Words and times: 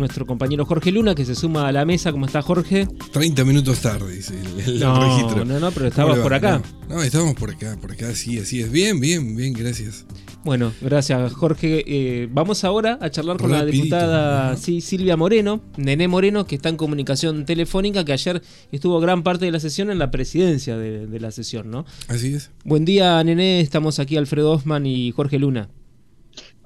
nuestro 0.00 0.26
compañero 0.26 0.64
Jorge 0.64 0.90
Luna, 0.90 1.14
que 1.14 1.24
se 1.24 1.34
suma 1.34 1.68
a 1.68 1.72
la 1.72 1.84
mesa. 1.84 2.10
¿Cómo 2.10 2.26
está 2.26 2.42
Jorge? 2.42 2.88
30 3.12 3.44
minutos 3.44 3.80
tarde, 3.80 4.16
dice 4.16 4.34
el, 4.40 4.60
el 4.60 4.80
no, 4.80 5.00
registro. 5.00 5.44
No, 5.44 5.60
no, 5.60 5.70
pero 5.70 5.86
estabas 5.86 6.18
por 6.18 6.34
acá. 6.34 6.60
No, 6.88 6.96
no, 6.96 7.02
estábamos 7.02 7.34
por 7.34 7.50
acá, 7.50 7.76
por 7.80 7.92
acá, 7.92 8.14
sí, 8.14 8.38
así 8.38 8.60
es. 8.60 8.72
Bien, 8.72 8.98
bien, 8.98 9.36
bien, 9.36 9.52
gracias. 9.52 10.04
Bueno, 10.42 10.72
gracias 10.80 11.32
Jorge. 11.34 11.84
Eh, 11.86 12.28
vamos 12.32 12.64
ahora 12.64 12.98
a 13.00 13.10
charlar 13.10 13.36
con 13.36 13.52
la 13.52 13.64
diputada 13.64 14.56
sí, 14.56 14.80
Silvia 14.80 15.16
Moreno, 15.16 15.60
Nené 15.76 16.08
Moreno, 16.08 16.46
que 16.46 16.54
está 16.56 16.70
en 16.70 16.76
comunicación 16.76 17.44
telefónica, 17.44 18.04
que 18.04 18.14
ayer 18.14 18.42
estuvo 18.72 18.98
gran 19.00 19.22
parte 19.22 19.44
de 19.44 19.52
la 19.52 19.60
sesión 19.60 19.90
en 19.90 19.98
la 19.98 20.10
presidencia 20.10 20.78
de, 20.78 21.06
de 21.06 21.20
la 21.20 21.30
sesión, 21.30 21.70
¿no? 21.70 21.84
Así 22.08 22.34
es. 22.34 22.50
Buen 22.64 22.86
día, 22.86 23.22
Nené. 23.22 23.60
Estamos 23.60 23.98
aquí 23.98 24.16
Alfredo 24.16 24.52
Osman 24.52 24.86
y 24.86 25.12
Jorge 25.12 25.38
Luna. 25.38 25.68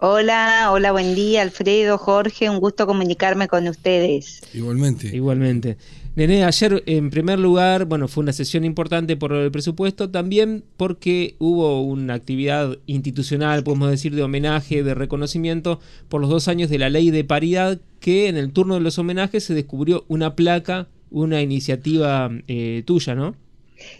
Hola, 0.06 0.68
hola, 0.70 0.92
buen 0.92 1.14
día, 1.14 1.40
Alfredo, 1.40 1.96
Jorge, 1.96 2.50
un 2.50 2.60
gusto 2.60 2.86
comunicarme 2.86 3.48
con 3.48 3.66
ustedes. 3.68 4.42
Igualmente. 4.52 5.08
Igualmente. 5.16 5.78
Nene, 6.14 6.44
ayer 6.44 6.82
en 6.84 7.08
primer 7.08 7.38
lugar, 7.38 7.86
bueno, 7.86 8.06
fue 8.06 8.22
una 8.22 8.34
sesión 8.34 8.66
importante 8.66 9.16
por 9.16 9.32
el 9.32 9.50
presupuesto, 9.50 10.10
también 10.10 10.62
porque 10.76 11.36
hubo 11.38 11.80
una 11.80 12.12
actividad 12.12 12.76
institucional, 12.84 13.64
podemos 13.64 13.88
decir, 13.88 14.14
de 14.14 14.22
homenaje, 14.22 14.82
de 14.82 14.92
reconocimiento 14.92 15.80
por 16.10 16.20
los 16.20 16.28
dos 16.28 16.48
años 16.48 16.68
de 16.68 16.76
la 16.76 16.90
ley 16.90 17.10
de 17.10 17.24
paridad, 17.24 17.80
que 17.98 18.28
en 18.28 18.36
el 18.36 18.52
turno 18.52 18.74
de 18.74 18.80
los 18.80 18.98
homenajes 18.98 19.42
se 19.42 19.54
descubrió 19.54 20.04
una 20.08 20.36
placa, 20.36 20.86
una 21.10 21.40
iniciativa 21.40 22.30
eh, 22.46 22.82
tuya, 22.84 23.14
¿no? 23.14 23.36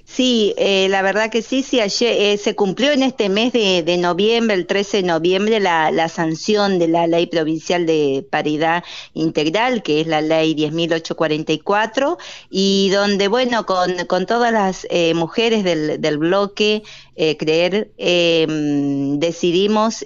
Sí, 0.04 0.54
eh, 0.56 0.88
la 0.88 1.02
verdad 1.02 1.30
que 1.30 1.42
sí, 1.42 1.62
sí, 1.62 1.80
ayer 1.80 2.14
eh, 2.18 2.36
se 2.36 2.54
cumplió 2.54 2.92
en 2.92 3.02
este 3.02 3.28
mes 3.28 3.52
de, 3.52 3.96
noviembre, 3.98 4.54
el 4.54 4.66
13 4.66 4.98
de 4.98 5.02
noviembre, 5.02 5.60
la, 5.60 6.08
sanción 6.08 6.78
de 6.78 6.88
la 6.88 7.06
Ley 7.06 7.26
Provincial 7.26 7.84
de 7.86 8.24
Paridad 8.30 8.84
Integral, 9.14 9.82
que 9.82 10.00
es 10.00 10.06
la 10.06 10.20
Ley 10.20 10.54
10.844, 10.54 12.18
y 12.50 12.90
donde, 12.90 13.28
bueno, 13.28 13.66
con, 13.66 14.06
con 14.06 14.26
todas 14.26 14.52
las 14.52 14.86
eh, 14.90 15.14
mujeres 15.14 15.64
del, 15.64 16.00
del 16.00 16.18
bloque, 16.18 16.82
eh, 17.16 17.36
creer, 17.36 17.92
em, 17.96 19.18
decidimos 19.20 20.04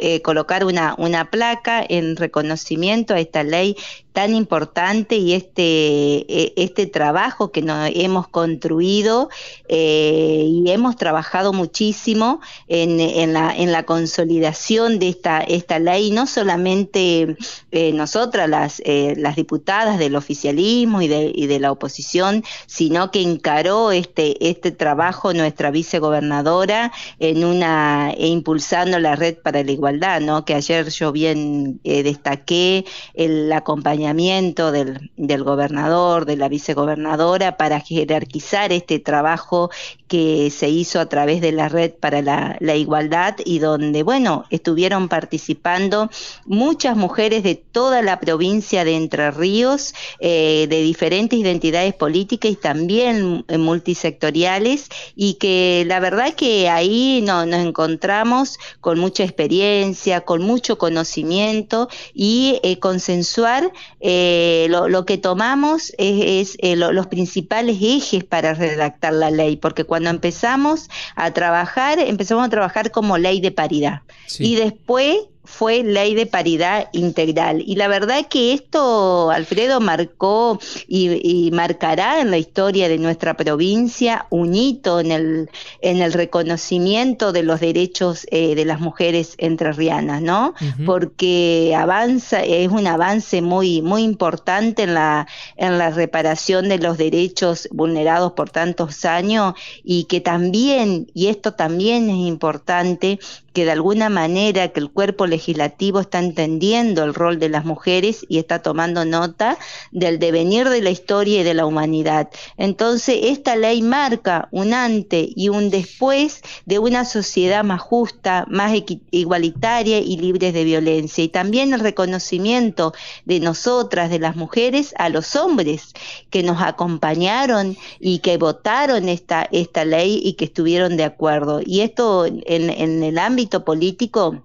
eh, 0.00 0.22
colocar 0.22 0.64
una, 0.64 0.94
una 0.98 1.30
placa 1.30 1.84
en 1.86 2.16
reconocimiento 2.16 3.14
a 3.14 3.20
esta 3.20 3.44
ley 3.44 3.76
tan 4.16 4.34
importante 4.34 5.16
y 5.16 5.34
este, 5.34 5.62
e, 5.62 6.54
este 6.56 6.86
trabajo 6.86 7.52
que 7.52 7.60
nos 7.60 7.90
hemos 7.92 8.28
construido 8.28 9.28
eh, 9.68 10.46
y 10.48 10.70
hemos 10.70 10.96
trabajado 10.96 11.52
muchísimo 11.52 12.40
en, 12.66 12.98
en, 12.98 13.34
la, 13.34 13.54
en 13.54 13.72
la 13.72 13.82
consolidación 13.82 14.98
de 14.98 15.10
esta, 15.10 15.40
esta 15.40 15.78
ley, 15.78 16.12
no 16.12 16.26
solamente 16.26 17.36
eh, 17.72 17.92
nosotras, 17.92 18.48
las, 18.48 18.80
eh, 18.86 19.12
las 19.18 19.36
diputadas 19.36 19.98
del 19.98 20.16
oficialismo 20.16 21.02
y 21.02 21.08
de, 21.08 21.30
y 21.34 21.46
de 21.46 21.60
la 21.60 21.70
oposición, 21.70 22.42
sino 22.66 23.10
que 23.10 23.20
encaró 23.20 23.92
este, 23.92 24.48
este 24.48 24.70
trabajo 24.70 25.34
nuestra 25.34 25.70
vicegobernadora 25.70 26.90
en 27.18 27.44
una, 27.44 28.12
e 28.12 28.28
impulsando 28.28 28.98
la 28.98 29.14
red 29.14 29.36
para 29.36 29.62
la 29.62 29.72
igualdad, 29.72 30.22
¿no? 30.22 30.46
que 30.46 30.54
ayer 30.54 30.88
yo 30.88 31.12
bien 31.12 31.80
destaqué 31.84 32.86
el 33.12 33.52
acompañamiento 33.52 34.05
del, 34.14 35.44
gobernador, 35.44 36.26
de 36.26 36.36
la 36.36 36.48
vicegobernadora, 36.48 37.56
para 37.56 37.80
jerarquizar 37.80 38.72
este 38.72 38.98
trabajo 38.98 39.70
que 40.08 40.50
se 40.50 40.68
hizo 40.68 41.00
a 41.00 41.06
través 41.06 41.40
de 41.40 41.52
la 41.52 41.68
red 41.68 41.92
para 41.92 42.22
la, 42.22 42.76
igualdad 42.76 43.36
y 43.44 43.58
donde, 43.58 44.02
bueno, 44.02 44.44
estuvieron 44.50 45.08
participando 45.08 46.10
muchas 46.44 46.96
mujeres 46.96 47.42
de 47.42 47.54
toda 47.54 48.02
la 48.02 48.20
provincia 48.20 48.84
de 48.84 48.96
Entre 48.96 49.30
Ríos, 49.30 49.94
eh, 50.20 50.66
de 50.68 50.82
diferentes 50.82 51.38
identidades 51.38 51.94
políticas 51.94 52.50
y 52.50 52.56
también 52.56 53.44
multisectoriales 53.58 54.88
y 55.14 55.34
que 55.34 55.84
la 55.86 56.00
verdad 56.00 56.34
que 56.34 56.68
ahí 56.68 57.22
no, 57.24 57.46
nos 57.46 57.60
encontramos 57.60 58.58
con 58.80 58.98
mucha 58.98 59.24
experiencia, 59.24 60.20
con 60.20 60.42
mucho 60.42 60.78
conocimiento 60.78 61.88
y 62.14 62.60
eh, 62.62 62.78
consensuar 62.78 63.72
eh, 64.00 64.66
lo, 64.68 64.88
lo, 64.88 65.06
que 65.06 65.18
tomamos 65.18 65.92
es, 65.98 66.50
es 66.52 66.58
eh, 66.60 66.76
lo, 66.76 66.92
los 66.92 67.06
principales 67.06 67.78
ejes 67.80 68.24
para 68.24 68.54
redactar 68.54 69.12
la 69.12 69.30
ley, 69.30 69.56
porque 69.56 69.84
cuando 69.84 70.10
empezamos 70.10 70.88
a 71.14 71.32
trabajar, 71.32 71.98
empezamos 71.98 72.44
a 72.44 72.50
trabajar 72.50 72.90
como 72.90 73.16
ley 73.18 73.40
de 73.40 73.52
paridad. 73.52 74.02
Sí. 74.26 74.52
Y 74.52 74.54
después 74.56 75.16
fue 75.46 75.82
ley 75.82 76.14
de 76.14 76.26
paridad 76.26 76.88
integral. 76.92 77.62
Y 77.66 77.76
la 77.76 77.88
verdad 77.88 78.26
que 78.28 78.52
esto, 78.52 79.30
Alfredo, 79.30 79.80
marcó 79.80 80.58
y, 80.86 81.20
y, 81.22 81.50
marcará 81.52 82.20
en 82.20 82.30
la 82.30 82.38
historia 82.38 82.88
de 82.88 82.98
nuestra 82.98 83.34
provincia 83.34 84.26
un 84.30 84.54
hito 84.54 85.00
en 85.00 85.12
el, 85.12 85.50
en 85.80 86.02
el 86.02 86.12
reconocimiento 86.12 87.32
de 87.32 87.42
los 87.42 87.60
derechos 87.60 88.26
eh, 88.30 88.54
de 88.54 88.64
las 88.64 88.80
mujeres 88.80 89.34
entrerrianas, 89.38 90.20
¿no? 90.22 90.54
Uh 90.60 90.64
-huh. 90.64 90.84
Porque 90.84 91.74
avanza, 91.76 92.42
es 92.42 92.68
un 92.68 92.86
avance 92.86 93.40
muy, 93.40 93.82
muy 93.82 94.02
importante 94.02 94.82
en 94.82 94.94
la, 94.94 95.26
en 95.56 95.78
la 95.78 95.90
reparación 95.90 96.68
de 96.68 96.78
los 96.78 96.98
derechos 96.98 97.68
vulnerados 97.72 98.32
por 98.32 98.50
tantos 98.50 99.04
años 99.04 99.54
y 99.84 100.04
que 100.04 100.20
también, 100.20 101.10
y 101.14 101.28
esto 101.28 101.52
también 101.52 102.10
es 102.10 102.16
importante, 102.16 103.18
que 103.56 103.64
de 103.64 103.70
alguna 103.70 104.10
manera 104.10 104.68
que 104.68 104.80
el 104.80 104.90
cuerpo 104.90 105.26
legislativo 105.26 106.00
está 106.00 106.18
entendiendo 106.18 107.04
el 107.04 107.14
rol 107.14 107.38
de 107.38 107.48
las 107.48 107.64
mujeres 107.64 108.26
y 108.28 108.36
está 108.36 108.60
tomando 108.60 109.06
nota 109.06 109.56
del 109.92 110.18
devenir 110.18 110.68
de 110.68 110.82
la 110.82 110.90
historia 110.90 111.40
y 111.40 111.42
de 111.42 111.54
la 111.54 111.64
humanidad. 111.64 112.28
Entonces, 112.58 113.18
esta 113.22 113.56
ley 113.56 113.80
marca 113.80 114.48
un 114.50 114.74
antes 114.74 115.30
y 115.34 115.48
un 115.48 115.70
después 115.70 116.42
de 116.66 116.78
una 116.78 117.06
sociedad 117.06 117.64
más 117.64 117.80
justa, 117.80 118.44
más 118.50 118.74
igualitaria 119.10 120.00
y 120.00 120.18
libre 120.18 120.52
de 120.52 120.64
violencia. 120.64 121.24
Y 121.24 121.28
también 121.28 121.72
el 121.72 121.80
reconocimiento 121.80 122.92
de 123.24 123.40
nosotras, 123.40 124.10
de 124.10 124.18
las 124.18 124.36
mujeres, 124.36 124.94
a 124.98 125.08
los 125.08 125.34
hombres 125.34 125.94
que 126.28 126.42
nos 126.42 126.60
acompañaron 126.60 127.74
y 128.00 128.18
que 128.18 128.36
votaron 128.36 129.08
esta, 129.08 129.48
esta 129.50 129.86
ley 129.86 130.20
y 130.22 130.34
que 130.34 130.44
estuvieron 130.44 130.98
de 130.98 131.04
acuerdo. 131.04 131.62
Y 131.64 131.80
esto 131.80 132.26
en, 132.26 132.68
en 132.68 133.02
el 133.02 133.16
ámbito 133.16 133.45
político 133.48 134.42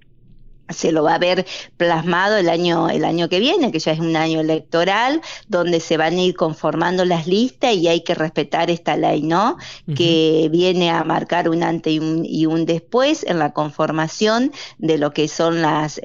se 0.73 0.91
lo 0.91 1.03
va 1.03 1.15
a 1.15 1.19
ver 1.19 1.45
plasmado 1.77 2.37
el 2.37 2.49
año 2.49 2.89
el 2.89 3.05
año 3.05 3.29
que 3.29 3.39
viene, 3.39 3.71
que 3.71 3.79
ya 3.79 3.91
es 3.91 3.99
un 3.99 4.15
año 4.15 4.39
electoral, 4.39 5.21
donde 5.47 5.79
se 5.79 5.97
van 5.97 6.13
a 6.13 6.21
ir 6.21 6.35
conformando 6.35 7.05
las 7.05 7.27
listas 7.27 7.75
y 7.75 7.87
hay 7.87 8.01
que 8.01 8.15
respetar 8.15 8.69
esta 8.69 8.95
ley, 8.95 9.21
¿no? 9.21 9.57
Uh 9.87 9.91
-huh. 9.91 9.97
Que 9.97 10.49
viene 10.51 10.89
a 10.89 11.03
marcar 11.03 11.49
un 11.49 11.63
antes 11.63 11.93
y 11.93 11.99
un, 11.99 12.25
y 12.25 12.45
un, 12.45 12.65
después 12.65 13.23
en 13.23 13.39
la 13.39 13.53
conformación 13.53 14.51
de 14.77 14.97
lo 14.97 15.11
que 15.11 15.27
son 15.27 15.61
las 15.61 15.99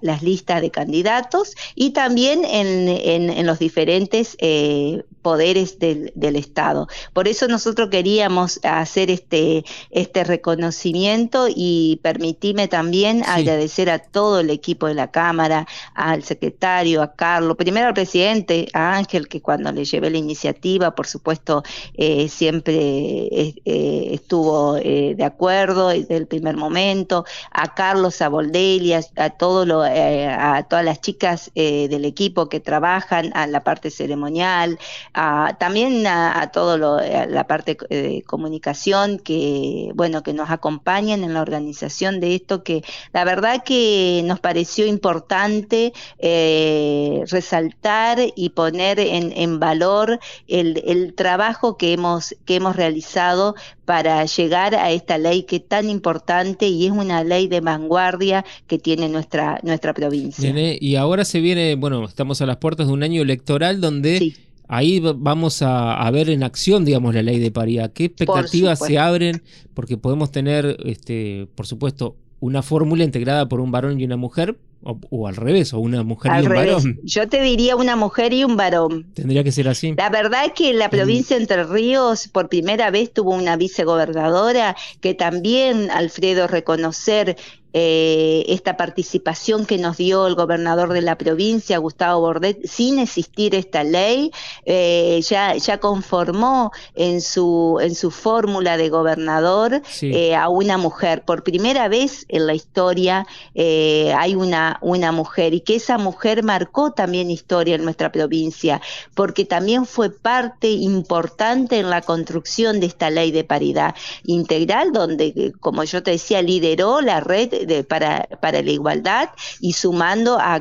las 0.00 0.22
listas 0.22 0.60
de 0.60 0.70
candidatos 0.70 1.54
y 1.74 1.90
también 1.90 2.44
en, 2.44 2.88
en, 2.88 3.30
en 3.30 3.46
los 3.46 3.58
diferentes 3.58 4.36
eh, 4.40 5.02
poderes 5.26 5.80
del, 5.80 6.12
del, 6.14 6.36
Estado. 6.36 6.86
Por 7.12 7.26
eso 7.26 7.48
nosotros 7.48 7.88
queríamos 7.90 8.60
hacer 8.62 9.10
este, 9.10 9.64
este 9.90 10.22
reconocimiento 10.22 11.48
y 11.48 11.98
permitíme 12.00 12.68
también 12.68 13.24
sí. 13.24 13.24
agradecer 13.26 13.90
a 13.90 13.98
todo 13.98 14.38
el 14.38 14.50
equipo 14.50 14.86
de 14.86 14.94
la 14.94 15.10
Cámara, 15.10 15.66
al 15.94 16.22
secretario, 16.22 17.02
a 17.02 17.12
Carlos, 17.14 17.56
primero 17.56 17.88
al 17.88 17.94
presidente, 17.94 18.68
a 18.72 18.94
Ángel, 18.96 19.26
que 19.26 19.42
cuando 19.42 19.72
le 19.72 19.84
llevé 19.84 20.10
la 20.10 20.18
iniciativa, 20.18 20.94
por 20.94 21.08
supuesto, 21.08 21.64
eh, 21.94 22.28
siempre 22.28 22.74
eh, 22.74 23.54
eh 23.64 24.10
estuvo 24.12 24.76
eh, 24.76 25.14
de 25.16 25.24
acuerdo 25.24 25.88
desde 25.88 26.16
el 26.16 26.28
primer 26.28 26.56
momento, 26.56 27.24
a 27.50 27.74
Carlos, 27.74 28.22
a 28.22 28.28
Boldelia, 28.28 29.00
a, 29.16 29.30
todo 29.30 29.65
lo, 29.66 29.84
eh, 29.84 30.26
a 30.26 30.62
todas 30.64 30.84
las 30.84 31.00
chicas 31.00 31.50
del 31.54 32.04
equipo 32.04 32.48
que 32.48 32.60
trabajan, 32.60 33.32
a 33.34 33.46
la 33.46 33.64
parte 33.64 33.90
ceremonial, 33.90 34.78
a, 35.14 35.56
también 35.58 36.06
a, 36.06 36.40
a 36.40 36.50
todo 36.50 36.78
lo, 36.78 36.96
a 36.96 37.26
la 37.26 37.46
parte 37.46 37.76
de 37.90 38.22
comunicación 38.26 39.18
que, 39.18 39.90
bueno, 39.94 40.22
que 40.22 40.32
nos 40.32 40.50
acompañan 40.50 41.24
en 41.24 41.34
la 41.34 41.42
organización 41.42 42.20
de 42.20 42.34
esto, 42.34 42.62
que 42.62 42.82
la 43.12 43.24
verdad 43.24 43.62
que 43.64 44.22
nos 44.24 44.40
pareció 44.40 44.86
importante 44.86 45.92
eh, 46.18 47.24
resaltar 47.28 48.18
y 48.34 48.50
poner 48.50 49.00
en, 49.00 49.32
en 49.36 49.58
valor 49.58 50.18
el, 50.48 50.82
el, 50.86 51.14
trabajo 51.14 51.76
que 51.76 51.92
hemos, 51.92 52.34
que 52.44 52.56
hemos 52.56 52.76
realizado 52.76 53.54
para 53.84 54.24
llegar 54.24 54.74
a 54.74 54.90
esta 54.90 55.16
ley 55.16 55.44
que 55.44 55.56
es 55.56 55.68
tan 55.68 55.88
importante 55.88 56.66
y 56.66 56.86
es 56.86 56.92
una 56.92 57.22
ley 57.22 57.46
de 57.46 57.60
vanguardia 57.60 58.44
que 58.66 58.78
tiene 58.78 59.08
nuestra, 59.08 59.55
nuestra 59.62 59.94
provincia. 59.94 60.52
Y 60.80 60.96
ahora 60.96 61.24
se 61.24 61.40
viene, 61.40 61.74
bueno, 61.74 62.04
estamos 62.04 62.40
a 62.40 62.46
las 62.46 62.56
puertas 62.56 62.86
de 62.86 62.92
un 62.92 63.02
año 63.02 63.22
electoral 63.22 63.80
donde... 63.80 64.18
Sí 64.18 64.36
ahí 64.68 65.00
vamos 65.00 65.62
a, 65.62 65.94
a, 65.94 66.10
ver 66.10 66.28
en 66.28 66.42
acción, 66.42 66.84
digamos, 66.84 67.14
la 67.14 67.22
ley 67.22 67.38
de 67.38 67.50
paridad. 67.50 67.92
¿Qué 67.92 68.06
expectativas 68.06 68.78
se 68.80 68.98
abren? 68.98 69.42
Porque 69.74 69.96
podemos 69.96 70.32
tener, 70.32 70.76
este, 70.84 71.46
por 71.54 71.66
supuesto, 71.66 72.16
una 72.40 72.62
fórmula 72.62 73.04
integrada 73.04 73.48
por 73.48 73.60
un 73.60 73.70
varón 73.70 74.00
y 74.00 74.04
una 74.04 74.16
mujer, 74.16 74.58
O, 74.82 75.26
al 75.26 75.34
revés, 75.34 75.72
o 75.72 75.80
una 75.80 76.04
mujer 76.04 76.32
y 76.36 76.46
un 76.46 76.52
varón. 76.52 77.00
Yo 77.02 77.28
te 77.28 77.42
diría 77.42 77.74
una 77.74 77.96
mujer 77.96 78.32
y 78.32 78.44
un 78.44 78.56
varón. 78.56 79.06
Tendría 79.14 79.42
que 79.42 79.50
ser 79.50 79.68
así. 79.68 79.94
La 79.96 80.10
verdad 80.10 80.44
es 80.44 80.52
que 80.52 80.72
la 80.74 80.90
provincia 80.90 81.34
de 81.34 81.42
Entre 81.42 81.64
Ríos 81.64 82.28
por 82.28 82.48
primera 82.48 82.90
vez 82.90 83.12
tuvo 83.12 83.34
una 83.34 83.56
vicegobernadora 83.56 84.76
que 85.00 85.14
también, 85.14 85.90
Alfredo, 85.90 86.46
reconocer 86.46 87.36
eh, 87.78 88.46
esta 88.48 88.78
participación 88.78 89.66
que 89.66 89.76
nos 89.76 89.98
dio 89.98 90.26
el 90.26 90.34
gobernador 90.34 90.94
de 90.94 91.02
la 91.02 91.18
provincia, 91.18 91.76
Gustavo 91.76 92.22
Bordet, 92.22 92.66
sin 92.66 92.98
existir 92.98 93.54
esta 93.54 93.84
ley, 93.84 94.32
eh, 94.64 95.20
ya, 95.28 95.54
ya 95.56 95.76
conformó 95.78 96.72
en 96.94 97.20
su, 97.20 97.78
en 97.82 97.94
su 97.94 98.10
fórmula 98.10 98.78
de 98.78 98.88
gobernador 98.88 99.82
eh, 100.00 100.34
a 100.34 100.48
una 100.48 100.78
mujer. 100.78 101.22
Por 101.26 101.42
primera 101.42 101.88
vez 101.88 102.24
en 102.28 102.46
la 102.46 102.54
historia 102.54 103.26
hay 103.54 104.34
una, 104.34 104.78
una 104.80 105.12
mujer 105.12 105.52
y 105.52 105.60
que 105.60 105.74
esa 105.74 105.98
mujer 105.98 106.42
marcó 106.42 106.92
también 106.92 107.30
historia 107.30 107.74
en 107.74 107.84
nuestra 107.84 108.10
provincia, 108.10 108.80
porque 109.14 109.44
también 109.44 109.84
fue 109.84 110.08
parte 110.08 110.70
importante 110.70 111.78
en 111.78 111.90
la 111.90 112.00
construcción 112.00 112.80
de 112.80 112.86
esta 112.86 113.10
ley 113.10 113.32
de 113.32 113.44
paridad 113.44 113.94
integral, 114.24 114.94
donde, 114.94 115.52
como 115.60 115.84
yo 115.84 116.02
te 116.02 116.12
decía, 116.12 116.40
lideró 116.40 117.02
la 117.02 117.20
red 117.20 117.65
para, 117.88 118.28
para 118.40 118.62
la 118.62 118.70
igualdad 118.70 119.30
y 119.60 119.72
sumando 119.72 120.38
a, 120.40 120.60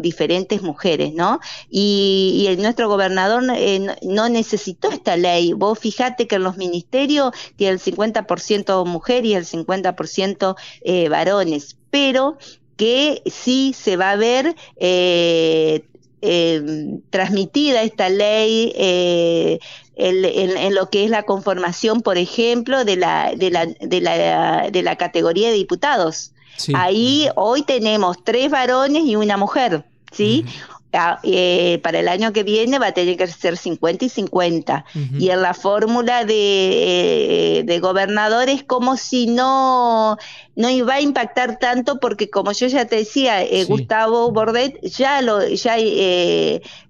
diferentes 0.00 0.62
mujeres, 0.62 1.14
¿no? 1.14 1.40
Y, 1.70 2.48
nuestro 2.58 2.88
gobernador 2.88 3.44
eh, 3.56 3.96
no 4.02 4.28
necesitó 4.28 4.90
esta 4.90 5.16
ley. 5.16 5.52
Vos 5.52 5.78
fijate 5.78 6.26
que 6.26 6.36
en 6.36 6.42
los 6.42 6.56
ministerios 6.56 7.32
tiene 7.56 7.74
el 7.74 7.80
50% 7.80 8.84
mujer 8.84 9.24
y 9.24 9.34
el 9.34 9.46
50% 9.46 10.56
eh, 10.82 11.08
varones, 11.08 11.76
pero 11.90 12.38
que 12.76 13.22
sí 13.26 13.74
se 13.76 13.96
va 13.96 14.12
a 14.12 14.16
ver 14.16 14.54
eh, 14.76 15.82
transmitida 17.10 17.82
esta 17.82 18.08
ley 18.08 18.72
en, 19.96 20.74
lo 20.74 20.90
que 20.90 21.04
es 21.04 21.10
la 21.10 21.24
conformación, 21.24 22.02
por 22.02 22.18
ejemplo, 22.18 22.84
de 22.84 22.96
la, 22.96 23.34
de 23.36 23.50
la, 23.50 23.66
de 23.66 24.00
la, 24.00 24.70
de 24.70 24.82
la 24.82 24.96
categoría 24.96 25.48
de 25.48 25.54
diputados. 25.54 26.32
Ahí 26.74 27.28
hoy 27.36 27.62
tenemos 27.62 28.22
tres 28.24 28.50
varones 28.50 29.04
y 29.04 29.16
una 29.16 29.36
mujer, 29.36 29.84
¿sí? 30.12 30.44
Ah, 30.92 31.20
eh, 31.22 31.78
para 31.84 32.00
el 32.00 32.08
año 32.08 32.32
que 32.32 32.42
viene 32.42 32.80
va 32.80 32.88
a 32.88 32.92
tener 32.92 33.16
que 33.16 33.28
ser 33.28 33.56
50 33.56 34.06
y 34.06 34.08
50. 34.08 34.84
Y 35.18 35.30
en 35.30 35.40
la 35.40 35.54
fórmula 35.54 36.24
de, 36.24 37.58
eh, 37.58 37.62
de 37.64 37.78
gobernadores 37.78 38.64
como 38.64 38.96
si 38.96 39.28
no, 39.28 40.16
no 40.56 40.68
iba 40.68 40.94
a 40.94 41.00
impactar 41.00 41.60
tanto 41.60 42.00
porque 42.00 42.28
como 42.28 42.50
yo 42.50 42.66
ya 42.66 42.86
te 42.86 42.96
decía, 42.96 43.44
eh, 43.44 43.64
Gustavo 43.66 44.32
Bordet 44.32 44.80
ya 44.82 45.22
lo, 45.22 45.46
ya, 45.46 45.76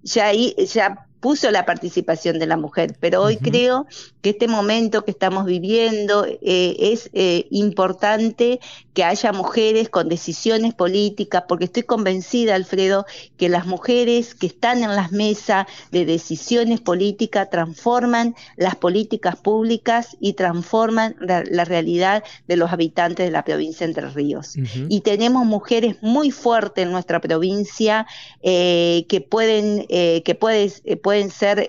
ya, 0.03 0.33
ya 0.33 1.07
puso 1.21 1.51
la 1.51 1.67
participación 1.67 2.39
de 2.39 2.47
la 2.47 2.57
mujer, 2.57 2.97
pero 2.99 3.23
hoy 3.23 3.37
creo 3.37 3.87
que 4.23 4.31
este 4.31 4.49
momento 4.49 5.05
que 5.05 5.11
estamos 5.11 5.45
viviendo 5.45 6.27
eh, 6.27 6.77
es 6.79 7.11
eh, 7.13 7.47
importante 7.51 8.61
que 8.95 9.05
haya 9.05 9.33
mujeres 9.33 9.89
con 9.89 10.09
decisiones 10.09 10.75
políticas, 10.75 11.45
porque 11.47 11.67
estoy 11.67 11.85
convencida, 11.85 12.55
Alfredo, 12.55 13.07
que 13.37 13.49
las 13.49 13.67
mujeres 13.67 14.35
que 14.35 14.47
están 14.47 14.83
en 14.83 14.97
las 14.97 15.13
mesas 15.13 15.67
de 15.91 16.05
decisiones 16.05 16.81
políticas 16.81 17.49
transforman 17.51 18.35
las 18.57 18.77
políticas 18.77 19.37
públicas 19.37 20.17
y 20.21 20.33
transforman 20.33 21.17
la, 21.21 21.65
realidad 21.65 22.25
de 22.49 22.57
los 22.57 22.73
habitantes 22.73 23.27
de 23.27 23.31
la 23.31 23.45
provincia 23.45 23.87
de 23.87 23.93
Entre 23.93 24.09
Ríos. 24.11 24.55
Y 24.89 25.03
tenemos 25.03 25.45
mujeres 25.45 25.97
muy 26.01 26.31
fuertes 26.31 26.85
en 26.85 26.93
nuestra 26.93 27.21
provincia 27.21 28.07
eh, 28.43 29.05
que 29.09 29.21
pueden, 29.21 29.87
que 29.87 30.37
puedes, 30.39 30.83
pueden 31.03 31.10
ser 31.31 31.69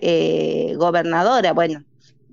gobernadora. 0.78 1.54
Bueno, 1.54 1.84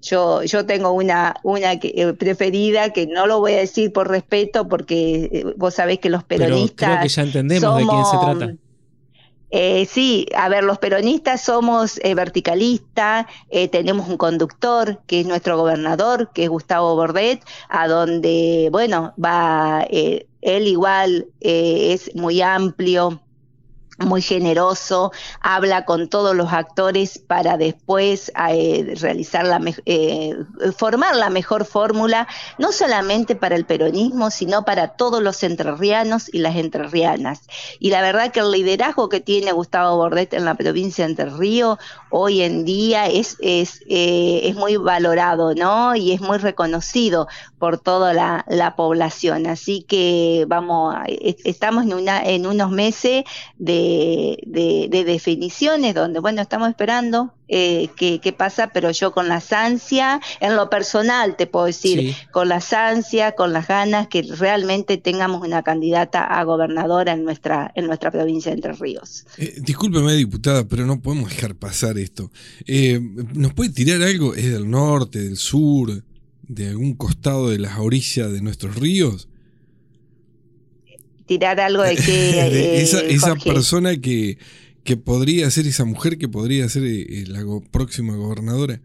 yo, 0.03 0.43
yo 0.43 0.67
tengo 0.67 0.93
una, 0.93 1.37
una 1.43 1.73
eh, 1.73 2.13
preferida 2.15 2.91
que 2.91 3.07
no 3.07 3.27
lo 3.27 3.41
voy 3.41 3.55
a 3.55 3.59
decir 3.59 3.93
por 3.93 4.09
respeto 4.09 4.69
porque 4.69 5.29
eh, 5.33 5.45
vos 5.57 5.75
sabés 5.75 5.99
que 5.99 6.11
los 6.11 6.25
peronistas. 6.25 6.77
Pero 6.77 6.93
creo 6.93 7.03
que 7.03 7.09
ya 7.09 7.23
entendemos 7.23 7.77
de 7.77 7.87
quién 7.87 8.05
se 8.05 8.19
trata. 8.19 8.55
Eh, 9.51 9.87
sí, 9.87 10.27
a 10.37 10.51
ver, 10.51 10.63
los 10.63 10.79
peronistas 10.79 11.41
somos 11.41 11.99
verticalistas, 12.05 13.25
tenemos 13.73 14.07
un 14.07 14.19
conductor 14.19 15.01
que 15.07 15.21
es 15.21 15.27
nuestro 15.27 15.57
gobernador, 15.57 16.31
que 16.35 16.45
es 16.45 16.51
Gustavo 16.51 16.95
Bordet, 16.97 17.43
a 17.71 17.89
donde, 17.89 18.69
bueno, 18.71 19.15
va, 19.23 19.87
él 19.89 20.27
igual 20.67 21.29
es 21.41 22.15
muy 22.15 22.43
amplio, 22.43 23.23
muy 23.99 24.23
generoso, 24.23 25.13
habla 25.41 25.85
con 25.85 26.09
todos 26.09 26.35
los 26.35 26.53
actores 26.53 27.19
para 27.19 27.57
después 27.57 28.33
eh, 28.51 28.95
realizar 29.01 29.45
la 29.45 29.61
eh, 29.87 30.37
formar 30.77 31.17
la 31.17 31.31
mejor 31.31 31.65
fórmula, 31.65 32.29
no 32.59 32.71
solamente 32.73 33.35
para 33.35 33.57
el 33.57 33.65
peronismo, 33.65 34.31
sino 34.31 34.65
para 34.65 34.89
todos 34.89 35.23
los 35.23 35.43
entrerrianos 35.43 36.33
y 36.33 36.39
las 36.39 36.57
entrerrianas. 36.57 37.41
Y 37.81 37.91
la 37.91 38.03
verdad 38.03 38.31
que 38.31 38.41
el 38.41 38.53
liderazgo 38.53 39.09
que 39.09 39.21
tiene 39.21 39.53
Gustavo 39.53 39.97
Bordet 39.97 40.33
en 40.33 40.45
la 40.45 40.55
provincia 40.55 41.05
de 41.05 41.11
Entre 41.11 41.31
Ríos 41.31 41.79
hoy 42.11 42.43
en 42.43 42.65
día 42.65 43.07
es, 43.07 43.37
es, 43.41 43.81
eh, 43.89 44.43
es 44.45 44.55
muy 44.55 44.77
valorado, 44.77 45.55
¿no? 45.55 45.95
Y 45.95 46.13
es 46.13 46.21
muy 46.21 46.39
reconocido 46.39 47.27
por 47.59 47.79
toda 47.79 48.13
la, 48.15 48.45
la 48.49 48.77
población. 48.77 49.47
Así 49.47 49.83
que 49.83 50.45
vamos, 50.49 50.95
estamos 51.45 51.85
en, 51.85 51.95
una, 51.95 52.23
en 52.23 52.47
unos 52.47 52.71
meses 52.71 53.25
de 53.57 54.39
de, 54.47 55.05
definiciones 55.05 55.95
donde, 55.95 56.21
bueno, 56.21 56.43
estamos 56.43 56.69
esperando 56.69 57.33
eh, 57.49 57.89
qué, 57.97 58.35
pasa, 58.37 58.71
pero 58.73 58.91
yo 58.91 59.13
con 59.13 59.29
la 59.29 59.43
ansia, 59.51 60.21
en 60.41 60.57
lo 60.57 60.69
personal 60.69 61.37
te 61.37 61.47
puedo 61.47 61.67
decir, 61.67 62.15
con 62.31 62.49
la 62.49 62.63
ansia, 62.71 63.33
con 63.33 63.53
las 63.53 63.69
ganas 63.69 64.09
que 64.09 64.23
realmente 64.23 64.99
tengamos 64.99 65.43
una 65.43 65.63
candidata 65.63 66.25
a 66.25 66.45
gobernadora 66.45 67.13
en 67.13 67.25
nuestra, 67.25 67.73
en 67.75 67.87
nuestra 67.87 68.11
provincia 68.11 68.51
de 68.51 68.57
Entre 68.57 68.73
Ríos. 68.73 69.27
Eh, 69.39 69.55
discúlpeme, 69.61 70.13
diputada, 70.15 70.67
pero 70.67 70.85
no 70.85 71.01
podemos 71.01 71.31
dejar 71.31 71.55
pasar 71.55 71.97
esto. 71.99 72.31
Eh, 72.67 73.01
¿Nos 73.33 73.55
puede 73.55 73.71
tirar 73.71 74.03
algo? 74.03 74.35
¿Es 74.35 74.53
del 74.53 74.71
norte, 74.71 75.21
del 75.21 75.37
sur, 75.37 76.03
de 76.49 76.69
algún 76.69 76.95
costado 76.95 77.51
de 77.51 77.59
las 77.59 77.79
orillas 77.79 78.33
de 78.33 78.41
nuestros 78.41 78.77
ríos? 78.77 79.29
tirar 81.29 81.61
algo 81.61 81.85
de 81.85 81.95
que... 81.95 82.29
Eh, 82.49 82.83
esa, 82.83 83.37
persona 83.37 83.97
que, 83.99 84.39
que 84.83 84.97
podría 84.97 85.49
ser, 85.51 85.67
esa 85.67 85.85
mujer 85.85 86.19
que 86.19 86.29
podría 86.29 86.69
ser 86.69 86.83
eh, 86.85 87.25
la 87.29 87.41
próxima 87.71 88.17
gobernadora. 88.17 88.81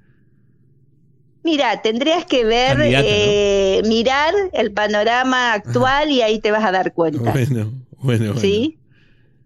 Mira, 1.43 1.81
tendrías 1.81 2.25
que 2.25 2.45
ver, 2.45 2.77
eh, 2.81 3.81
mirar 3.85 4.33
el 4.53 4.71
panorama 4.71 5.53
actual 5.53 6.11
y 6.11 6.21
ahí 6.21 6.39
te 6.39 6.51
vas 6.51 6.63
a 6.63 6.71
dar 6.71 6.93
cuenta. 6.93 7.31
Bueno, 7.31 7.73
bueno. 7.99 8.38
¿Sí? 8.38 8.77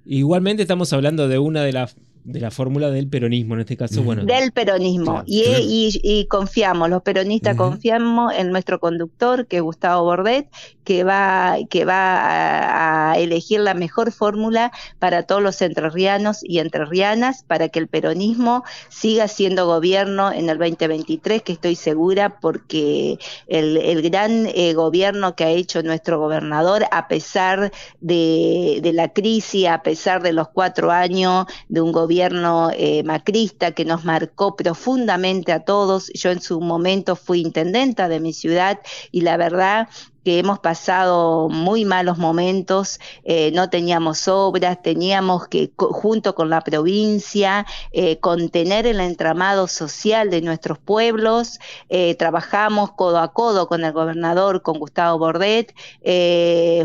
Igualmente 0.06 0.62
estamos 0.62 0.94
hablando 0.94 1.28
de 1.28 1.40
una 1.40 1.64
de 1.64 1.74
las 1.74 1.96
de 2.28 2.42
la 2.42 2.52
fórmula 2.52 2.92
del 2.92 3.08
peronismo, 3.08 3.54
en 3.54 3.62
este 3.62 3.78
caso, 3.78 4.04
bueno. 4.04 4.26
Del 4.26 4.52
peronismo. 4.52 5.24
y, 5.26 6.28
confiamos, 6.30 6.90
los 6.90 7.02
peronistas 7.02 7.56
confiamos 7.56 8.34
en 8.34 8.50
nuestro 8.52 8.82
conductor, 8.82 9.48
que 9.48 9.58
es 9.58 9.62
Gustavo 9.62 10.04
Bordet, 10.04 10.50
que 10.84 11.06
va, 11.06 11.56
que 11.70 11.86
va 11.86 13.12
a, 13.12 13.18
elegir 13.18 13.62
la 13.62 13.74
mejor 13.74 14.12
fórmula 14.12 14.74
para 15.00 15.24
todos 15.24 15.42
los 15.42 15.62
entrerrianos 15.62 16.40
y 16.44 16.60
entrerrianas, 16.60 17.44
para 17.44 17.70
que 17.70 17.80
el 17.80 17.88
peronismo 17.88 18.66
siga 18.90 19.30
siendo 19.30 19.66
gobierno 19.66 20.30
en 20.30 20.50
el 20.50 20.58
2023, 20.58 21.42
que 21.44 21.54
estoy 21.54 21.76
segura, 21.76 22.40
porque 22.42 23.20
el, 23.48 24.02
gran 24.02 24.48
eh, 24.48 24.74
gobierno 24.74 25.34
que 25.36 25.46
ha 25.46 25.52
hecho 25.52 25.82
nuestro 25.82 26.20
gobernador, 26.20 26.84
a 26.92 27.08
pesar 27.08 27.72
de, 28.02 28.80
de 28.84 28.92
la 28.92 29.14
crisis, 29.14 29.68
a 29.68 29.82
pesar 29.82 30.22
de 30.22 30.34
los 30.34 30.50
cuatro 30.50 30.92
años 30.92 31.46
de 31.70 31.80
un 31.80 31.94
gobierno 31.94 32.17
gobierno 32.18 32.72
eh, 32.74 33.04
macrista 33.04 33.74
que 33.74 33.86
nos 33.86 34.04
marcó 34.04 34.56
profundamente 34.56 35.52
a 35.52 35.60
todos. 35.60 36.12
Yo 36.16 36.32
en 36.32 36.42
su 36.42 36.60
momento 36.60 37.16
fui 37.16 37.42
intendenta 37.42 38.10
de 38.10 38.20
mi 38.20 38.34
ciudad 38.34 38.80
y 39.12 39.22
la 39.22 39.38
verdad 39.38 39.88
que 40.28 40.40
hemos 40.40 40.60
pasado 40.60 41.48
muy 41.48 41.86
malos 41.86 42.18
momentos, 42.18 43.00
eh, 43.24 43.50
no 43.54 43.70
teníamos 43.70 44.28
obras, 44.28 44.82
teníamos 44.82 45.48
que, 45.48 45.72
junto 45.78 46.36
con 46.36 46.50
la 46.50 46.60
provincia, 46.60 47.66
eh, 47.94 48.20
contener 48.20 48.86
el 48.88 49.00
entramado 49.00 49.70
social 49.70 50.30
de 50.30 50.42
nuestros 50.42 50.80
pueblos, 50.80 51.60
eh, 51.88 52.16
trabajamos 52.16 52.92
codo 52.92 53.20
a 53.20 53.32
codo 53.32 53.70
con 53.70 53.86
el 53.86 53.94
gobernador, 53.94 54.64
con 54.64 54.80
Gustavo 54.80 55.18
Bordet, 55.18 55.74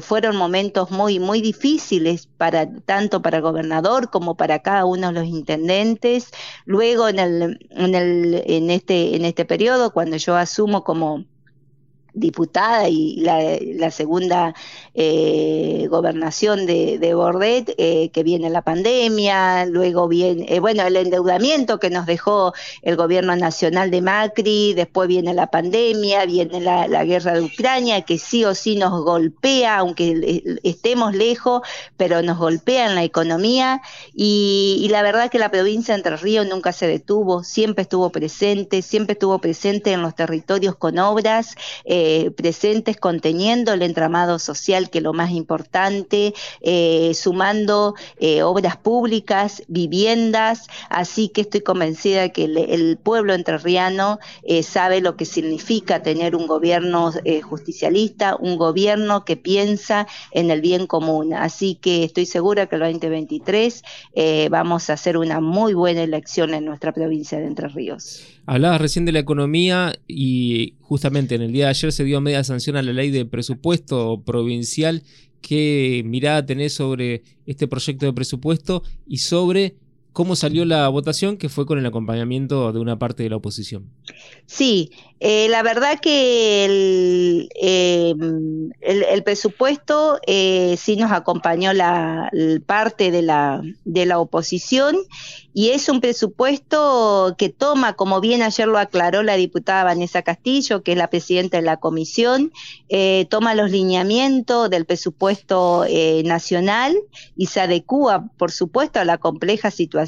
fueron 0.03 0.37
momentos 0.37 0.93
muy, 0.93 1.19
muy 1.19 1.41
difíciles 1.41 2.29
para, 2.37 2.73
tanto 2.83 3.23
para 3.23 3.39
el 3.39 3.43
gobernador 3.43 4.11
como 4.11 4.37
para 4.37 4.61
cada 4.61 4.85
uno 4.85 5.09
de 5.09 5.15
los 5.15 5.27
intendentes. 5.27 6.31
Luego 6.65 7.09
en 7.09 7.19
el, 7.19 7.59
en 7.71 7.95
el, 7.97 8.41
en 8.47 8.71
este, 8.71 9.17
en 9.17 9.25
este 9.25 9.45
periodo, 9.45 9.93
cuando 9.93 10.17
yo 10.17 10.37
asumo 10.37 10.85
como 10.85 11.25
diputada 12.15 12.89
y 12.89 13.17
la, 13.17 13.91
segunda 13.91 14.55
eh, 14.95 15.87
gobernación 15.89 16.67
de, 16.67 17.15
Bordet, 17.15 17.75
eh, 17.79 18.11
que 18.13 18.23
viene 18.23 18.51
la 18.51 18.61
pandemia, 18.61 19.65
luego 19.65 20.07
viene, 20.07 20.47
eh, 20.49 20.61
bueno, 20.61 20.87
el 20.87 20.97
endeudamiento 20.97 21.79
que 21.79 21.89
nos 21.89 22.05
dejó 22.05 22.53
el 22.83 22.97
gobierno 22.97 23.35
nacional 23.37 23.91
de 23.91 24.03
Macri, 24.03 24.75
después 24.75 25.09
viene 25.09 25.33
la 25.33 25.47
pandemia, 25.47 26.27
viene 26.27 26.61
la, 26.61 27.05
guerra 27.05 27.33
de 27.33 27.43
Ucrania, 27.43 28.03
que 28.03 28.19
sí 28.19 28.45
o 28.45 28.55
sí 28.55 28.77
nos 28.77 29.03
golpea, 29.03 29.79
aunque 29.79 30.61
estemos 30.63 31.15
lejos, 31.15 31.63
pero 31.97 32.23
nos 32.23 32.39
golpea 32.39 32.87
en 32.87 32.95
la 32.95 33.03
economía, 33.03 33.81
y, 34.15 34.79
y 34.83 34.89
la 34.89 35.03
verdad 35.03 35.31
que 35.31 35.39
la 35.39 35.51
provincia 35.51 35.95
de 35.95 35.99
Entre 35.99 36.17
Ríos 36.17 36.47
nunca 36.47 36.73
se 36.73 36.87
detuvo, 36.87 37.45
siempre 37.45 37.83
estuvo 37.83 38.11
presente, 38.11 38.83
siempre 38.83 39.15
estuvo 39.15 39.39
presente 39.39 39.93
en 39.93 40.03
los 40.03 40.15
territorios 40.15 40.77
con 40.77 40.99
obras, 40.99 41.55
presentes 42.37 42.97
conteniendo 42.99 43.73
el 43.73 43.83
entramado 43.83 44.39
social, 44.39 44.82
que 44.91 45.01
lo 45.01 45.13
más 45.13 45.31
importante, 45.31 46.35
eh, 46.61 47.13
sumando 47.15 47.95
eh, 48.19 48.43
obras 48.43 48.77
públicas, 48.77 49.63
viviendas, 49.69 50.67
así 50.89 51.29
que 51.29 51.43
estoy 51.43 51.61
convencida 51.61 52.29
que 52.31 52.45
el, 52.45 52.99
pueblo 53.03 53.35
entrerriano 53.35 54.19
sabe 54.63 55.01
lo 55.01 55.17
que 55.17 55.25
significa 55.25 56.03
tener 56.03 56.37
un 56.37 56.47
gobierno 56.47 57.13
justicialista, 57.43 58.37
un 58.37 58.57
gobierno 58.57 59.25
que 59.25 59.37
piensa 59.37 60.07
en 60.31 60.51
el 60.51 60.61
bien 60.61 60.87
común. 60.87 61.33
Así 61.33 61.75
que 61.75 62.05
estoy 62.05 62.27
segura 62.27 62.67
que 62.67 62.77
el 62.77 62.83
2023 62.83 63.83
vamos 64.51 64.91
a 64.91 64.95
hacer 64.95 65.17
una 65.17 65.41
muy 65.41 65.75
buena 65.75 66.03
elección 66.03 66.55
en 66.55 66.65
nuestra 66.65 66.93
provincia 66.93 67.39
de 67.39 67.47
Entre 67.47 67.69
Ríos. 67.69 68.23
Hablabas 68.47 68.81
recién 68.81 69.05
de 69.05 69.13
la 69.13 69.21
economía 69.21 69.95
y 70.09 70.75
justamente 70.93 71.37
en 71.37 71.41
el 71.41 71.53
día 71.53 71.65
de 71.65 71.71
ayer 71.71 71.91
se 71.91 72.05
dio 72.05 72.21
media 72.21 72.45
sanción 72.45 72.77
a 72.77 72.83
la 72.83 72.93
ley 72.93 73.11
de 73.11 73.25
presupuesto 73.25 74.23
provincial. 74.27 75.03
¿Qué 75.41 76.03
mirada 76.05 76.45
tenés 76.45 76.75
sobre 76.75 77.23
este 77.47 77.67
proyecto 77.67 78.05
de 78.05 78.13
presupuesto 78.13 78.83
y 79.07 79.17
sobre 79.17 79.75
cómo 80.13 80.37
salió 80.37 80.65
la 80.65 80.89
votación 80.89 81.37
que 81.37 81.49
fue 81.49 81.67
con 81.67 81.79
el 81.79 81.87
acompañamiento 81.87 82.73
de 82.73 82.81
una 82.81 82.99
parte 82.99 83.23
de 83.23 83.31
la 83.31 83.37
oposición? 83.37 83.91
Sí, 84.47 84.91
eh, 85.21 85.49
la 85.49 85.63
verdad 85.63 86.01
que 86.01 86.65
el, 86.65 87.49
em, 87.55 88.71
el, 88.81 89.23
presupuesto 89.23 90.19
eh, 90.27 90.77
sí 90.79 90.97
nos 90.97 91.13
acompañó 91.13 91.73
la, 91.73 92.31
parte 92.67 93.11
de 93.11 93.23
la, 93.23 93.63
de 93.85 94.07
la 94.07 94.19
oposición 94.19 94.97
y 95.55 95.71
es 95.71 95.89
un 95.89 96.01
presupuesto 96.01 97.35
que 97.39 97.51
toma, 97.51 97.93
como 97.93 98.21
bien 98.21 98.43
ayer 98.43 98.67
lo 98.67 98.79
aclaró 98.79 99.23
la 99.23 99.37
diputada 99.37 99.85
Vanessa 99.85 100.23
Castillo, 100.23 100.83
que 100.83 100.93
es 100.93 100.99
la 100.99 101.11
presidenta 101.11 101.59
de 101.59 101.63
la 101.63 101.77
comisión, 101.77 102.53
eh, 102.89 103.27
toma 103.31 103.55
los 103.55 103.71
lineamientos 103.71 104.71
del 104.71 104.87
presupuesto 104.87 105.85
eh, 105.87 106.23
nacional 106.25 106.97
y 107.37 107.47
se 107.47 107.61
adecúa, 107.61 108.31
por 108.39 108.51
supuesto, 108.51 108.99
a 108.99 109.05
la 109.05 109.19
compleja 109.19 109.71
situación 109.71 110.02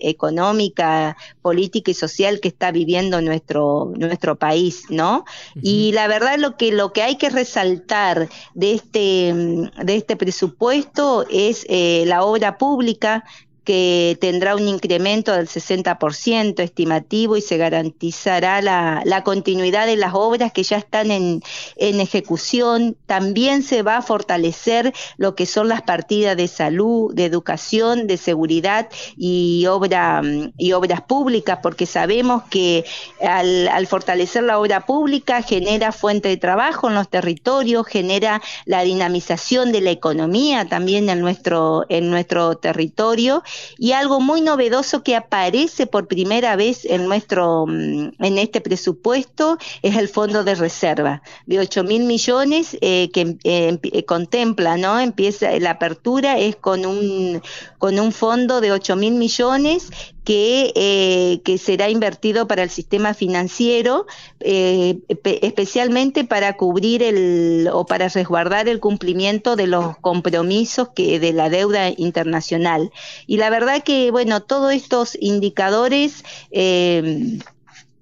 económica, 0.00 1.16
política 1.40 1.90
y 1.90 1.94
social 1.94 2.40
que 2.40 2.48
está 2.48 2.70
viviendo 2.70 3.20
nuestro, 3.20 3.92
nuestro 3.96 4.36
país, 4.36 4.84
¿no? 4.88 5.24
Y 5.60 5.92
la 5.92 6.08
verdad 6.08 6.38
lo 6.38 6.56
que, 6.56 6.72
lo 6.72 6.92
que 6.92 7.02
hay 7.02 7.16
que 7.16 7.30
resaltar 7.30 8.28
de 8.54 8.74
este, 8.74 9.34
de 9.82 9.96
este 9.96 10.16
presupuesto 10.16 11.26
es 11.30 11.66
eh, 11.68 12.04
la 12.06 12.24
obra 12.24 12.58
pública 12.58 13.24
que 13.64 14.18
tendrá 14.20 14.56
un 14.56 14.66
incremento 14.66 15.32
del 15.32 15.48
60% 15.48 16.60
estimativo 16.60 17.36
y 17.36 17.40
se 17.40 17.56
garantizará 17.56 18.60
la, 18.60 19.02
la, 19.04 19.22
continuidad 19.22 19.86
de 19.86 19.96
las 19.96 20.14
obras 20.14 20.52
que 20.52 20.62
ya 20.62 20.78
están 20.78 21.10
en, 21.10 21.42
en, 21.76 22.00
ejecución. 22.00 22.96
También 23.06 23.62
se 23.62 23.82
va 23.82 23.98
a 23.98 24.02
fortalecer 24.02 24.92
lo 25.16 25.34
que 25.34 25.46
son 25.46 25.68
las 25.68 25.82
partidas 25.82 26.36
de 26.36 26.48
salud, 26.48 27.14
de 27.14 27.24
educación, 27.24 28.06
de 28.06 28.16
seguridad 28.16 28.88
y, 29.16 29.66
obra, 29.66 30.22
y 30.58 30.72
obras 30.72 31.02
públicas, 31.02 31.60
porque 31.62 31.86
sabemos 31.86 32.42
que 32.50 32.84
al, 33.20 33.68
al 33.68 33.86
fortalecer 33.86 34.42
la 34.42 34.58
obra 34.58 34.86
pública 34.86 35.42
genera 35.42 35.92
fuente 35.92 36.28
de 36.28 36.36
trabajo 36.36 36.88
en 36.88 36.94
los 36.94 37.08
territorios, 37.08 37.86
genera 37.86 38.42
la 38.64 38.82
dinamización 38.82 39.70
de 39.70 39.80
la 39.82 39.90
economía 39.90 40.66
también 40.68 41.08
en 41.08 41.20
nuestro, 41.20 41.86
en 41.88 42.10
nuestro 42.10 42.56
territorio 42.56 43.42
y 43.78 43.92
algo 43.92 44.20
muy 44.20 44.40
novedoso 44.40 45.02
que 45.02 45.16
aparece 45.16 45.86
por 45.86 46.08
primera 46.08 46.56
vez 46.56 46.84
en 46.84 47.06
nuestro 47.06 47.66
mm, 47.66 48.12
en 48.18 48.38
este 48.38 48.60
presupuesto 48.60 49.58
es 49.82 49.96
el 49.96 50.08
fondo 50.08 50.44
de 50.44 50.54
reserva 50.54 51.22
de 51.46 51.58
8 51.58 51.84
mil 51.84 52.04
millones 52.04 52.76
eh, 52.80 53.10
que 53.12 53.36
eh, 53.44 53.78
eh, 53.82 54.04
contempla 54.04 54.76
no 54.76 54.98
empieza 54.98 55.50
la 55.58 55.70
apertura 55.70 56.38
es 56.38 56.56
con 56.56 56.86
un 56.86 57.42
con 57.78 57.98
un 57.98 58.12
fondo 58.12 58.60
de 58.60 58.72
8 58.72 58.96
mil 58.96 59.14
millones 59.14 59.90
que, 60.24 60.72
eh, 60.76 61.40
que 61.44 61.58
será 61.58 61.90
invertido 61.90 62.46
para 62.46 62.62
el 62.62 62.70
sistema 62.70 63.14
financiero, 63.14 64.06
eh, 64.40 64.98
especialmente 65.24 66.24
para 66.24 66.56
cubrir 66.56 67.02
el 67.02 67.68
o 67.72 67.86
para 67.86 68.08
resguardar 68.08 68.68
el 68.68 68.78
cumplimiento 68.78 69.56
de 69.56 69.66
los 69.66 69.96
compromisos 69.98 70.90
que 70.94 71.18
de 71.18 71.32
la 71.32 71.50
deuda 71.50 71.90
internacional. 71.96 72.92
Y 73.26 73.38
la 73.38 73.50
verdad 73.50 73.82
que, 73.82 74.10
bueno, 74.10 74.42
todos 74.42 74.72
estos 74.72 75.16
indicadores 75.20 76.24
eh, 76.50 77.38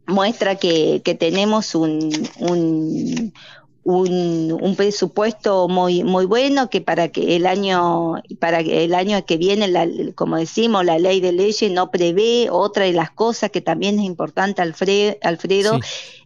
muestra 0.06 0.56
que, 0.56 1.00
que 1.04 1.14
tenemos 1.14 1.74
un, 1.74 2.28
un 2.38 3.32
un, 3.82 4.58
un, 4.60 4.76
presupuesto 4.76 5.66
muy 5.68 6.04
muy 6.04 6.26
bueno 6.26 6.68
que 6.68 6.80
para 6.80 7.08
que 7.08 7.36
el 7.36 7.46
año 7.46 8.16
para 8.38 8.60
el 8.60 8.94
año 8.94 9.24
que 9.24 9.38
viene 9.38 9.68
la, 9.68 9.86
como 10.14 10.36
decimos 10.36 10.84
la 10.84 10.98
ley 10.98 11.20
de 11.20 11.32
leyes 11.32 11.72
no 11.72 11.90
prevé 11.90 12.48
otra 12.50 12.84
de 12.84 12.92
las 12.92 13.10
cosas 13.10 13.50
que 13.50 13.62
también 13.62 13.98
es 13.98 14.04
importante 14.04 14.60
Alfredo 14.60 15.80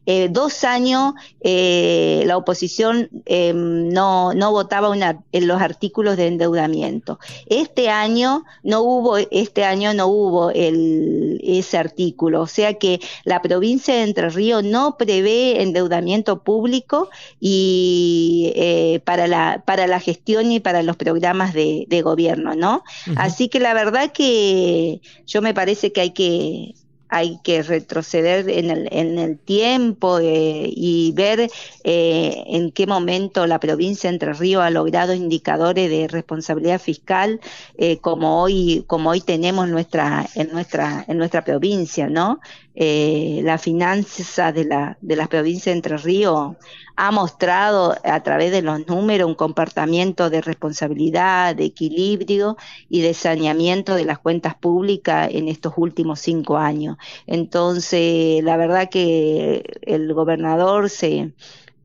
eh, 0.06 0.28
dos 0.30 0.64
años 0.64 1.14
eh, 1.40 2.23
la 2.26 2.37
oposición 2.37 3.08
eh, 3.26 3.52
no, 3.54 4.32
no 4.34 4.50
votaba 4.50 4.90
una, 4.90 5.23
en 5.32 5.46
los 5.46 5.61
artículos 5.61 6.16
de 6.16 6.26
endeudamiento. 6.26 7.18
Este 7.46 7.90
año 7.90 8.44
no 8.62 8.82
hubo, 8.82 9.16
este 9.18 9.64
año 9.64 9.94
no 9.94 10.06
hubo 10.06 10.50
el, 10.50 11.40
ese 11.42 11.78
artículo, 11.78 12.42
o 12.42 12.46
sea 12.46 12.75
que 12.75 13.00
la 13.25 13.42
provincia 13.42 13.94
de 13.94 14.02
Entre 14.02 14.28
Ríos 14.30 14.64
no 14.64 14.96
prevé 14.96 15.62
endeudamiento 15.62 16.42
público 16.42 17.08
y 17.40 18.52
eh, 18.56 19.00
para 19.04 19.26
la 19.26 19.62
para 19.66 19.87
la 19.87 20.00
gestión 20.00 20.52
y 20.52 20.61
para 20.61 20.82
los 20.82 20.96
programas 20.96 21.54
de, 21.54 21.87
de 21.88 22.02
gobierno, 22.02 22.54
¿no? 22.54 22.82
Así 23.16 23.49
que 23.49 23.61
la 23.61 23.75
verdad 23.75 24.12
que 24.12 25.00
yo 25.26 25.42
me 25.42 25.54
parece 25.54 25.92
que 25.92 26.00
hay 26.00 26.11
que 26.11 26.75
hay 27.08 27.38
que 27.44 27.62
retroceder 27.62 28.49
en 28.49 28.70
el, 28.70 28.88
en 28.90 29.18
el 29.18 29.38
tiempo 29.38 30.18
eh, 30.18 30.70
y 30.75 31.12
ver 31.12 31.50
eh, 31.84 32.44
en 32.46 32.73
qué 32.73 32.87
momento 32.87 33.46
la 33.46 33.61
provincia 33.61 34.11
de 34.11 34.14
Entre 34.14 34.32
Ríos 34.32 34.62
ha 34.62 34.70
logrado 34.70 35.14
indicadores 35.14 35.90
de 35.90 36.08
responsabilidad 36.08 36.80
fiscal 36.80 37.40
eh, 37.76 37.99
como 37.99 38.42
hoy 38.42 38.84
como 38.87 39.11
hoy 39.11 39.20
tenemos 39.20 39.68
nuestra 39.68 40.26
en 40.34 40.50
nuestra 40.50 41.04
en 41.06 41.18
nuestra 41.18 41.44
provincia, 41.44 42.08
¿no? 42.08 42.40
La 42.75 43.59
finanza 43.59 44.52
de 44.52 44.64
la 44.64 44.99
de 45.00 45.16
la 45.16 45.28
provincia 45.28 45.71
de 45.71 45.76
Entre 45.76 45.97
Ríos 45.97 46.57
ha 46.97 47.11
mostrado 47.11 47.95
a 48.04 48.23
través 48.23 48.52
de 48.52 48.62
los 48.62 48.87
números 48.87 49.28
un 49.28 49.35
comportamiento 49.35 50.31
de 50.31 50.40
responsabilidad, 50.40 51.57
de 51.57 51.64
equilibrio 51.64 52.57
y 52.88 53.00
de 53.00 53.14
saneamiento 53.14 53.95
de 53.95 54.04
las 54.04 54.19
cuentas 54.19 54.54
públicas 54.54 55.28
en 55.33 55.49
estos 55.49 55.75
últimos 55.76 56.21
cinco 56.21 56.57
años. 56.57 56.97
Entonces, 57.26 58.43
la 58.45 58.57
verdad 58.57 58.88
que 58.90 59.64
el 59.83 60.12
gobernador 60.14 60.88
se 60.88 61.33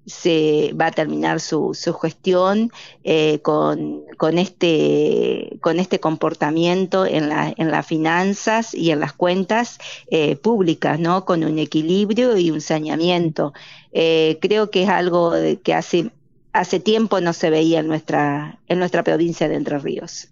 se 0.10 0.74
va 0.80 0.88
a 0.88 0.92
terminar 0.92 1.40
su, 1.40 1.74
su 1.74 1.94
gestión 1.94 2.72
eh, 3.04 3.40
con, 3.42 4.04
con, 4.18 4.38
este, 4.38 5.58
con 5.62 5.80
este 5.80 6.00
comportamiento 6.00 7.06
en, 7.06 7.30
la, 7.30 7.54
en 7.56 7.70
las 7.70 7.86
finanzas 7.86 8.74
y 8.74 8.92
en 8.92 9.00
las 9.00 9.14
cuentas 9.14 9.78
eh, 10.10 10.36
públicas, 10.36 11.00
¿no? 11.00 11.26
Con 11.26 11.44
un 11.44 11.60
equilibrio 11.60 12.38
y 12.38 12.50
un 12.50 12.62
saneamiento. 12.62 13.54
Eh, 13.92 14.40
creo 14.42 14.72
que 14.72 14.84
es 14.84 14.90
algo 14.90 15.34
que 15.64 15.74
hace, 15.74 16.12
hace 16.54 16.80
tiempo 16.80 17.22
no 17.22 17.34
se 17.34 17.52
veía 17.52 17.80
en 17.80 17.88
nuestra, 17.88 18.60
en 18.68 18.80
nuestra 18.80 19.04
provincia 19.04 19.48
de 19.48 19.56
Entre 19.56 19.78
Ríos. 19.78 20.30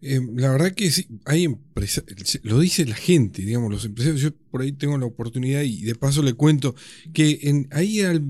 la 0.00 0.50
verdad 0.50 0.72
que 0.72 0.90
sí, 0.90 1.06
hay 1.26 1.44
empresas, 1.44 2.04
lo 2.42 2.58
dice 2.60 2.86
la 2.86 2.96
gente, 2.96 3.42
digamos, 3.42 3.70
los 3.70 3.84
empresarios. 3.84 4.22
Yo 4.22 4.30
por 4.50 4.62
ahí 4.62 4.72
tengo 4.72 4.96
la 4.96 5.06
oportunidad 5.06 5.62
y 5.62 5.82
de 5.82 5.94
paso 5.94 6.22
le 6.22 6.32
cuento 6.32 6.74
que 7.12 7.40
en, 7.42 7.68
ahí 7.70 8.00
al, 8.00 8.22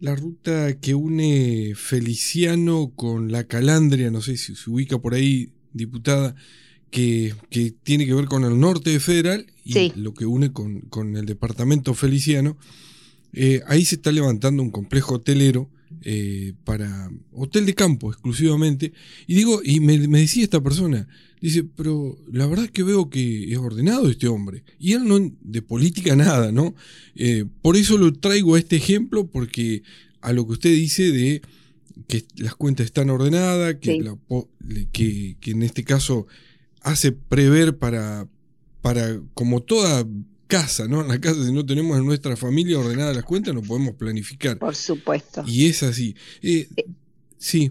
la 0.00 0.14
ruta 0.14 0.78
que 0.78 0.94
une 0.94 1.72
Feliciano 1.74 2.92
con 2.94 3.32
la 3.32 3.44
Calandria, 3.44 4.10
no 4.10 4.20
sé 4.20 4.36
si 4.36 4.54
se 4.54 4.70
ubica 4.70 4.98
por 4.98 5.14
ahí, 5.14 5.52
diputada, 5.72 6.34
que, 6.90 7.34
que 7.50 7.72
tiene 7.82 8.06
que 8.06 8.14
ver 8.14 8.26
con 8.26 8.44
el 8.44 8.58
norte 8.58 8.90
de 8.90 9.00
Federal 9.00 9.46
y 9.64 9.92
lo 9.96 10.14
que 10.14 10.24
une 10.26 10.52
con, 10.52 10.80
con, 10.82 11.16
el 11.16 11.26
departamento 11.26 11.94
Feliciano. 11.94 12.56
eh, 13.32 13.60
ahí 13.66 13.84
se 13.84 13.96
está 13.96 14.10
levantando 14.10 14.62
un 14.62 14.70
complejo 14.70 15.16
hotelero 15.16 15.70
eh, 16.02 16.52
para 16.64 17.10
hotel 17.32 17.66
de 17.66 17.74
campo 17.74 18.10
exclusivamente. 18.10 18.92
Y 19.26 19.34
digo, 19.34 19.60
y 19.64 19.80
me, 19.80 19.98
decía 19.98 20.44
esta 20.44 20.62
persona, 20.62 21.08
dice, 21.40 21.64
pero 21.64 22.18
la 22.30 22.46
verdad 22.46 22.66
es 22.66 22.70
que 22.70 22.82
veo 22.82 23.10
que 23.10 23.52
es 23.52 23.58
ordenado 23.58 24.08
este 24.08 24.28
hombre. 24.28 24.64
Y 24.78 24.92
él 24.92 25.06
no 25.06 25.18
de 25.40 25.62
política 25.62 26.16
nada, 26.16 26.52
¿no? 26.52 26.74
Eh, 27.14 27.44
por 27.62 27.76
eso 27.76 27.98
lo 27.98 28.12
traigo 28.12 28.54
a 28.54 28.58
este 28.58 28.76
ejemplo, 28.76 29.26
porque 29.26 29.82
a 30.20 30.32
lo 30.32 30.46
que 30.46 30.52
usted 30.52 30.70
dice 30.70 31.10
de 31.12 31.42
que 32.06 32.24
las 32.36 32.54
cuentas 32.54 32.86
están 32.86 33.10
ordenadas, 33.10 33.76
que, 33.80 34.02
que, 34.92 35.36
que 35.40 35.50
en 35.50 35.62
este 35.62 35.84
caso 35.84 36.26
hace 36.82 37.12
prever 37.12 37.78
para, 37.78 38.28
para 38.80 39.20
como 39.34 39.62
toda 39.62 40.06
casa, 40.46 40.88
¿no? 40.88 41.02
En 41.02 41.08
la 41.08 41.20
casa, 41.20 41.44
si 41.44 41.52
no 41.52 41.64
tenemos 41.64 41.98
en 41.98 42.06
nuestra 42.06 42.36
familia 42.36 42.78
ordenada 42.78 43.12
las 43.12 43.24
cuentas, 43.24 43.54
no 43.54 43.62
podemos 43.62 43.94
planificar. 43.94 44.58
Por 44.58 44.74
supuesto. 44.74 45.44
Y 45.46 45.66
es 45.66 45.82
así. 45.82 46.16
Eh, 46.42 46.68
eh, 46.76 46.86
sí. 47.36 47.70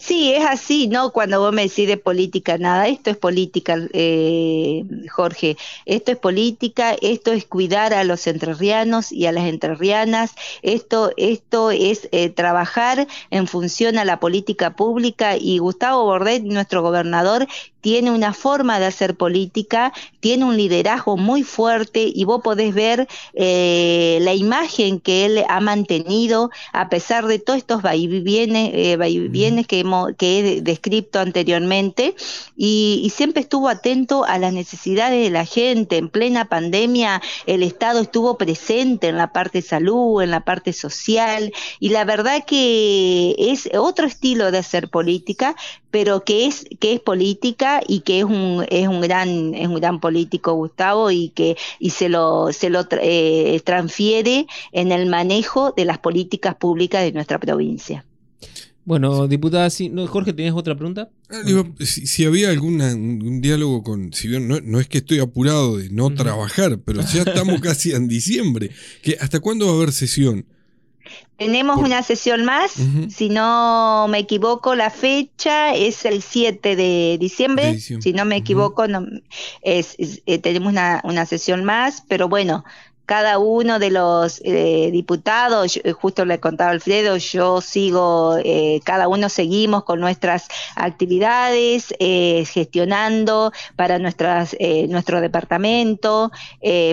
Sí, 0.00 0.32
es 0.32 0.46
así, 0.46 0.86
¿no? 0.86 1.10
Cuando 1.10 1.40
vos 1.40 1.52
me 1.52 1.62
decís 1.62 1.88
de 1.88 1.96
política, 1.96 2.56
nada, 2.56 2.86
esto 2.86 3.10
es 3.10 3.16
política, 3.16 3.76
eh, 3.92 4.84
Jorge, 5.10 5.56
esto 5.86 6.12
es 6.12 6.18
política, 6.18 6.96
esto 7.02 7.32
es 7.32 7.44
cuidar 7.46 7.92
a 7.92 8.04
los 8.04 8.28
entrerrianos 8.28 9.10
y 9.10 9.26
a 9.26 9.32
las 9.32 9.46
entrerrianas, 9.46 10.36
esto, 10.62 11.10
esto 11.16 11.72
es 11.72 12.08
eh, 12.12 12.30
trabajar 12.30 13.08
en 13.30 13.48
función 13.48 13.98
a 13.98 14.04
la 14.04 14.20
política 14.20 14.76
pública 14.76 15.36
y 15.36 15.58
Gustavo 15.58 16.04
Bordet, 16.04 16.44
nuestro 16.44 16.80
gobernador, 16.82 17.48
tiene 17.80 18.10
una 18.10 18.34
forma 18.34 18.78
de 18.78 18.86
hacer 18.86 19.16
política, 19.16 19.92
tiene 20.20 20.44
un 20.44 20.56
liderazgo 20.56 21.16
muy 21.16 21.42
fuerte 21.42 22.10
y 22.12 22.24
vos 22.24 22.42
podés 22.42 22.74
ver 22.74 23.08
eh, 23.34 24.18
la 24.22 24.34
imagen 24.34 25.00
que 25.00 25.24
él 25.24 25.44
ha 25.48 25.60
mantenido 25.60 26.50
a 26.72 26.88
pesar 26.88 27.26
de 27.26 27.38
todos 27.38 27.58
estos 27.58 27.82
vaivienes, 27.82 28.72
eh, 28.74 29.64
que, 29.66 29.80
hemos, 29.80 29.87
que 30.16 30.38
he 30.38 30.60
descrito 30.62 31.20
anteriormente 31.20 32.14
y, 32.56 33.12
siempre 33.14 33.40
estuvo 33.42 33.68
atento 33.68 34.24
a 34.24 34.38
las 34.38 34.52
necesidades 34.52 35.24
de 35.24 35.30
la 35.30 35.44
gente. 35.44 35.96
En 35.96 36.08
plena 36.08 36.44
pandemia 36.44 37.20
el 37.46 37.62
Estado 37.62 38.00
estuvo 38.00 38.38
presente 38.38 39.08
en 39.08 39.16
la 39.16 39.32
parte 39.32 39.58
de 39.58 39.62
salud, 39.62 40.22
en 40.22 40.30
la 40.30 40.44
parte 40.44 40.72
social 40.72 41.52
y 41.80 41.88
la 41.88 42.04
verdad 42.04 42.44
que 42.46 43.34
es 43.38 43.68
otro 43.74 44.06
estilo 44.06 44.52
de 44.52 44.58
hacer 44.58 44.88
política 44.88 45.56
pero 45.90 46.24
que 46.24 46.46
es 46.46 46.66
que 46.80 46.94
es 46.94 47.00
política 47.00 47.80
y 47.86 48.00
que 48.00 48.20
es 48.20 48.24
un 48.24 48.64
es 48.68 48.88
un 48.88 49.00
gran 49.00 49.54
es 49.54 49.68
un 49.68 49.76
gran 49.76 50.00
político 50.00 50.52
Gustavo 50.54 51.10
y 51.10 51.30
que 51.30 51.56
y 51.78 51.90
se 51.90 52.08
lo 52.08 52.52
se 52.52 52.70
lo 52.70 52.86
eh, 52.90 53.60
transfiere 53.64 54.46
en 54.72 54.92
el 54.92 55.06
manejo 55.06 55.72
de 55.72 55.84
las 55.84 55.98
políticas 55.98 56.54
públicas 56.54 57.02
de 57.02 57.12
nuestra 57.12 57.38
provincia. 57.38 58.04
Bueno, 58.88 59.28
diputada, 59.28 59.68
Jorge, 60.06 60.32
¿tenías 60.32 60.54
otra 60.54 60.74
pregunta? 60.74 61.10
Ah, 61.28 61.42
si, 61.84 62.24
había 62.24 62.48
algún 62.48 63.42
diálogo 63.42 63.82
con, 63.82 64.14
si 64.14 64.28
bien 64.28 64.48
no, 64.48 64.80
es 64.80 64.88
que 64.88 64.96
estoy 64.96 65.18
apurado 65.18 65.76
de 65.76 65.90
no 65.90 66.08
trabajar, 66.14 66.78
pero 66.86 67.02
ya 67.02 67.20
estamos 67.20 67.60
casi 67.60 67.92
en 67.92 68.08
diciembre, 68.08 68.70
que 69.02 69.18
¿hasta 69.20 69.40
cuándo 69.40 69.66
va 69.66 69.72
a 69.72 69.74
haber 69.74 69.92
sesión? 69.92 70.46
Tenemos 71.36 71.76
una 71.76 72.02
sesión 72.02 72.46
más, 72.46 72.76
si 73.10 73.28
no 73.28 74.06
me 74.08 74.20
equivoco, 74.20 74.74
la 74.74 74.88
fecha 74.88 75.74
es 75.74 76.06
el 76.06 76.22
7 76.22 76.74
de 76.74 77.18
diciembre, 77.20 77.78
si 77.78 78.12
no 78.14 78.24
me 78.24 78.36
equivoco, 78.36 78.86
es, 79.60 79.96
eh, 79.98 80.38
tenemos 80.38 80.72
una, 80.72 81.02
una, 81.04 81.26
sesión 81.26 81.62
más, 81.62 82.04
pero 82.08 82.30
bueno, 82.30 82.64
cada 83.08 83.38
uno 83.38 83.78
de 83.78 83.90
los 83.90 84.42
eh, 84.44 84.90
diputados, 84.92 85.80
eh, 85.82 85.92
justo 85.92 86.26
le 86.26 86.40
contaba 86.40 86.72
Alfredo, 86.72 87.16
yo 87.16 87.62
sigo, 87.62 88.36
cada 88.84 89.08
uno 89.08 89.30
seguimos 89.30 89.84
con 89.84 89.98
nuestras 89.98 90.48
actividades, 90.76 91.94
gestionando 91.98 93.52
para 93.76 93.98
nuestras, 93.98 94.54
nuestro 94.88 95.22
departamento, 95.22 96.30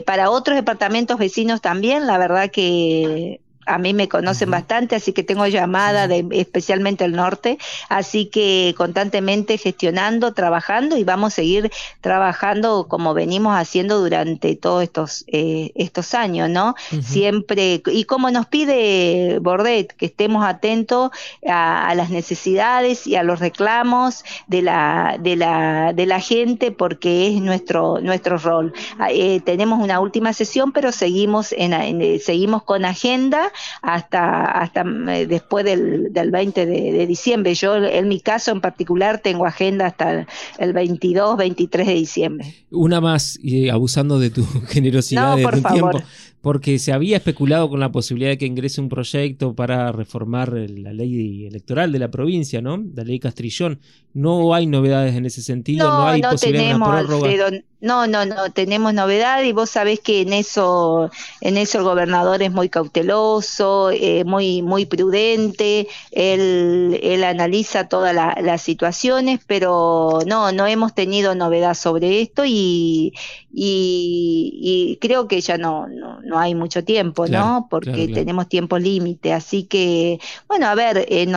para 0.05 0.29
otros 0.29 0.55
departamentos 0.55 1.17
vecinos 1.17 1.59
también, 1.59 2.07
la 2.07 2.17
verdad 2.17 2.49
que 2.49 3.41
a 3.65 3.77
mí 3.77 3.93
me 3.93 4.07
conocen 4.07 4.51
bastante, 4.51 4.95
así 4.95 5.13
que 5.13 5.23
tengo 5.23 5.47
llamada 5.47 6.07
de 6.07 6.25
especialmente 6.31 7.03
el 7.05 7.13
norte, 7.13 7.57
así 7.89 8.27
que 8.27 8.73
constantemente 8.77 9.57
gestionando, 9.57 10.33
trabajando 10.33 10.97
y 10.97 11.03
vamos 11.03 11.33
a 11.33 11.35
seguir 11.35 11.71
trabajando 12.01 12.87
como 12.87 13.13
venimos 13.13 13.55
haciendo 13.55 13.99
durante 13.99 14.55
todos 14.55 14.83
estos 14.83 15.25
eh, 15.27 15.71
estos 15.75 16.13
años, 16.13 16.49
¿no? 16.49 16.75
Siempre 17.01 17.81
y 17.85 18.03
como 18.05 18.29
nos 18.31 18.45
pide 18.45 19.39
Bordet 19.39 19.93
que 19.93 20.05
estemos 20.05 20.45
atentos 20.45 21.11
a, 21.47 21.93
las 21.95 22.09
necesidades 22.09 23.07
y 23.07 23.15
a 23.15 23.23
los 23.23 23.39
reclamos 23.39 24.23
de 24.47 24.61
la 24.61 25.17
de 25.19 25.35
la 25.35 25.93
de 25.93 26.05
la 26.05 26.19
gente 26.19 26.71
porque 26.71 27.27
es 27.27 27.41
nuestro 27.41 27.99
nuestro 28.01 28.37
rol. 28.37 28.73
Ah, 28.99 29.11
eh, 29.11 29.41
tenemos 29.43 29.81
una 29.81 29.99
última 29.99 30.33
sesión, 30.33 30.71
pero 30.71 30.91
seguimos 30.91 31.51
en 31.51 32.19
seguimos 32.19 32.63
con 32.63 32.85
agenda 32.85 33.51
hasta, 33.81 34.45
hasta 34.45 34.85
eh, 35.09 35.27
después 35.27 35.65
del, 35.65 36.11
del 36.11 36.31
20 36.31 36.65
de, 36.65 37.07
diciembre. 37.07 37.53
Yo, 37.55 37.75
en 37.75 38.07
mi 38.07 38.19
caso 38.19 38.51
en 38.51 38.61
particular, 38.61 39.19
tengo 39.19 39.45
agenda 39.45 39.87
hasta 39.87 40.27
el 40.57 40.73
22, 40.73 41.37
23 41.37 41.87
de 41.87 41.93
diciembre. 41.93 42.55
Una 42.71 43.01
más, 43.01 43.37
y 43.41 43.69
abusando 43.69 44.19
de 44.19 44.29
tu 44.29 44.45
generosidad, 44.67 45.35
de 45.35 45.43
tu 45.43 45.61
tiempo 45.61 46.01
porque 46.45 46.77
se 46.77 46.93
había 46.93 47.17
especulado 47.17 47.67
con 47.71 47.79
la 47.79 47.91
posibilidad 47.91 48.29
de 48.29 48.37
que 48.37 48.45
ingrese 48.45 48.79
un 48.79 48.87
proyecto 48.87 49.55
para 49.55 49.91
reformar 49.91 50.53
la 50.53 50.93
ley 50.93 51.47
electoral 51.47 51.91
de 51.91 51.97
la 51.97 52.11
provincia, 52.11 52.61
¿no? 52.61 52.83
La 52.93 53.03
ley 53.03 53.19
Castrillón. 53.19 53.79
No 54.13 54.53
hay 54.53 54.67
novedades 54.67 55.15
en 55.15 55.25
ese 55.25 55.41
sentido, 55.41 55.89
no, 55.89 56.07
hay 56.07 56.21
posibilidad 56.21 56.73
de 56.73 56.75
prórroga. 56.75 57.51
no, 57.81 58.05
no, 58.05 58.27
no, 58.27 58.51
tenemos 58.53 58.93
novedad 58.93 59.43
y 59.43 59.53
vos 59.53 59.71
sabés 59.71 59.99
que 60.01 60.21
en 60.21 60.33
eso, 60.33 61.09
en 61.41 61.57
eso 61.57 61.79
el 61.79 61.83
gobernador 61.83 62.43
es 62.43 62.51
muy 62.51 62.69
cauteloso, 62.69 63.44
eh, 63.91 64.23
muy, 64.25 64.61
muy 64.61 64.85
prudente, 64.85 65.87
él, 66.11 66.99
él 67.01 67.23
analiza 67.23 67.87
todas 67.87 68.13
las 68.13 68.61
situaciones, 68.61 69.39
pero 69.45 70.19
no, 70.25 70.51
no 70.51 70.67
hemos 70.67 70.93
tenido 70.93 71.35
novedad 71.35 71.73
sobre 71.73 72.21
esto 72.21 72.43
y, 72.45 73.13
y, 73.57 74.97
creo 74.99 75.27
que 75.27 75.39
ya 75.39 75.57
no, 75.57 75.87
no, 75.87 76.39
hay 76.39 76.55
mucho 76.55 76.83
tiempo, 76.83 77.27
¿no? 77.27 77.67
Porque 77.69 78.09
tenemos 78.09 78.49
tiempo 78.49 78.77
límite. 78.77 79.31
Así 79.33 79.63
que, 79.63 80.19
bueno, 80.47 80.67
a 80.67 80.75
ver, 80.75 81.05
en, 81.09 81.33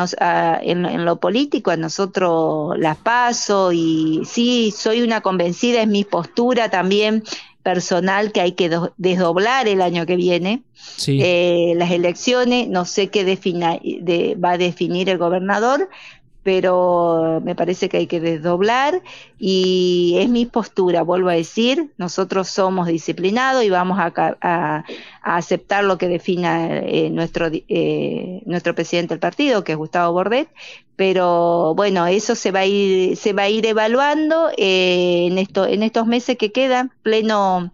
en, 0.60 1.04
lo 1.04 1.20
político 1.20 1.70
a 1.70 1.76
nosotros 1.76 2.76
las 2.78 2.96
paso 2.96 3.72
y 3.72 4.22
sí, 4.24 4.72
soy 4.76 5.02
una 5.02 5.20
convencida, 5.20 5.82
es 5.82 5.88
mi 5.88 6.04
postura 6.04 6.70
también 6.70 7.22
personal 7.62 8.32
que 8.32 8.40
hay 8.40 8.52
que 8.52 8.70
desdoblar 8.96 9.68
el 9.68 9.82
año 9.82 10.06
que 10.06 10.16
viene. 10.16 10.62
Eh, 11.06 11.74
las 11.76 11.90
elecciones, 11.90 12.68
no 12.68 12.84
sé 12.84 13.08
qué 13.08 13.24
defina, 13.24 13.78
de, 13.82 14.36
va 14.42 14.52
a 14.52 14.58
definir 14.58 15.08
el 15.08 15.18
gobernador, 15.18 15.88
pero 16.42 17.40
me 17.44 17.54
parece 17.54 17.88
que 17.88 17.98
hay 17.98 18.06
que 18.06 18.20
desdoblar 18.20 19.02
y 19.38 20.16
es 20.18 20.28
mi 20.28 20.46
postura, 20.46 21.02
vuelvo 21.02 21.28
a 21.28 21.34
decir, 21.34 21.92
nosotros 21.98 22.48
somos 22.48 22.86
disciplinados 22.86 23.64
y 23.64 23.70
vamos 23.70 23.98
a, 24.00 24.84
aceptar 25.22 25.84
lo 25.84 25.98
que 25.98 26.08
defina 26.08 26.78
eh, 26.78 27.10
nuestro, 27.10 27.48
eh, 27.52 28.42
nuestro 28.46 28.74
presidente 28.74 29.12
del 29.12 29.20
partido, 29.20 29.62
que 29.62 29.72
es 29.72 29.78
Gustavo 29.78 30.12
Bordet, 30.14 30.48
pero 30.96 31.74
bueno, 31.74 32.06
eso 32.06 32.34
se 32.34 32.50
va 32.50 32.60
a 32.60 32.66
ir, 32.66 33.16
se 33.16 33.32
va 33.32 33.42
a 33.42 33.48
ir 33.48 33.66
evaluando 33.66 34.48
eh, 34.56 35.26
en, 35.26 35.38
esto, 35.38 35.66
en 35.66 35.82
estos 35.82 36.06
meses 36.06 36.38
que 36.38 36.50
quedan, 36.50 36.92
pleno, 37.02 37.72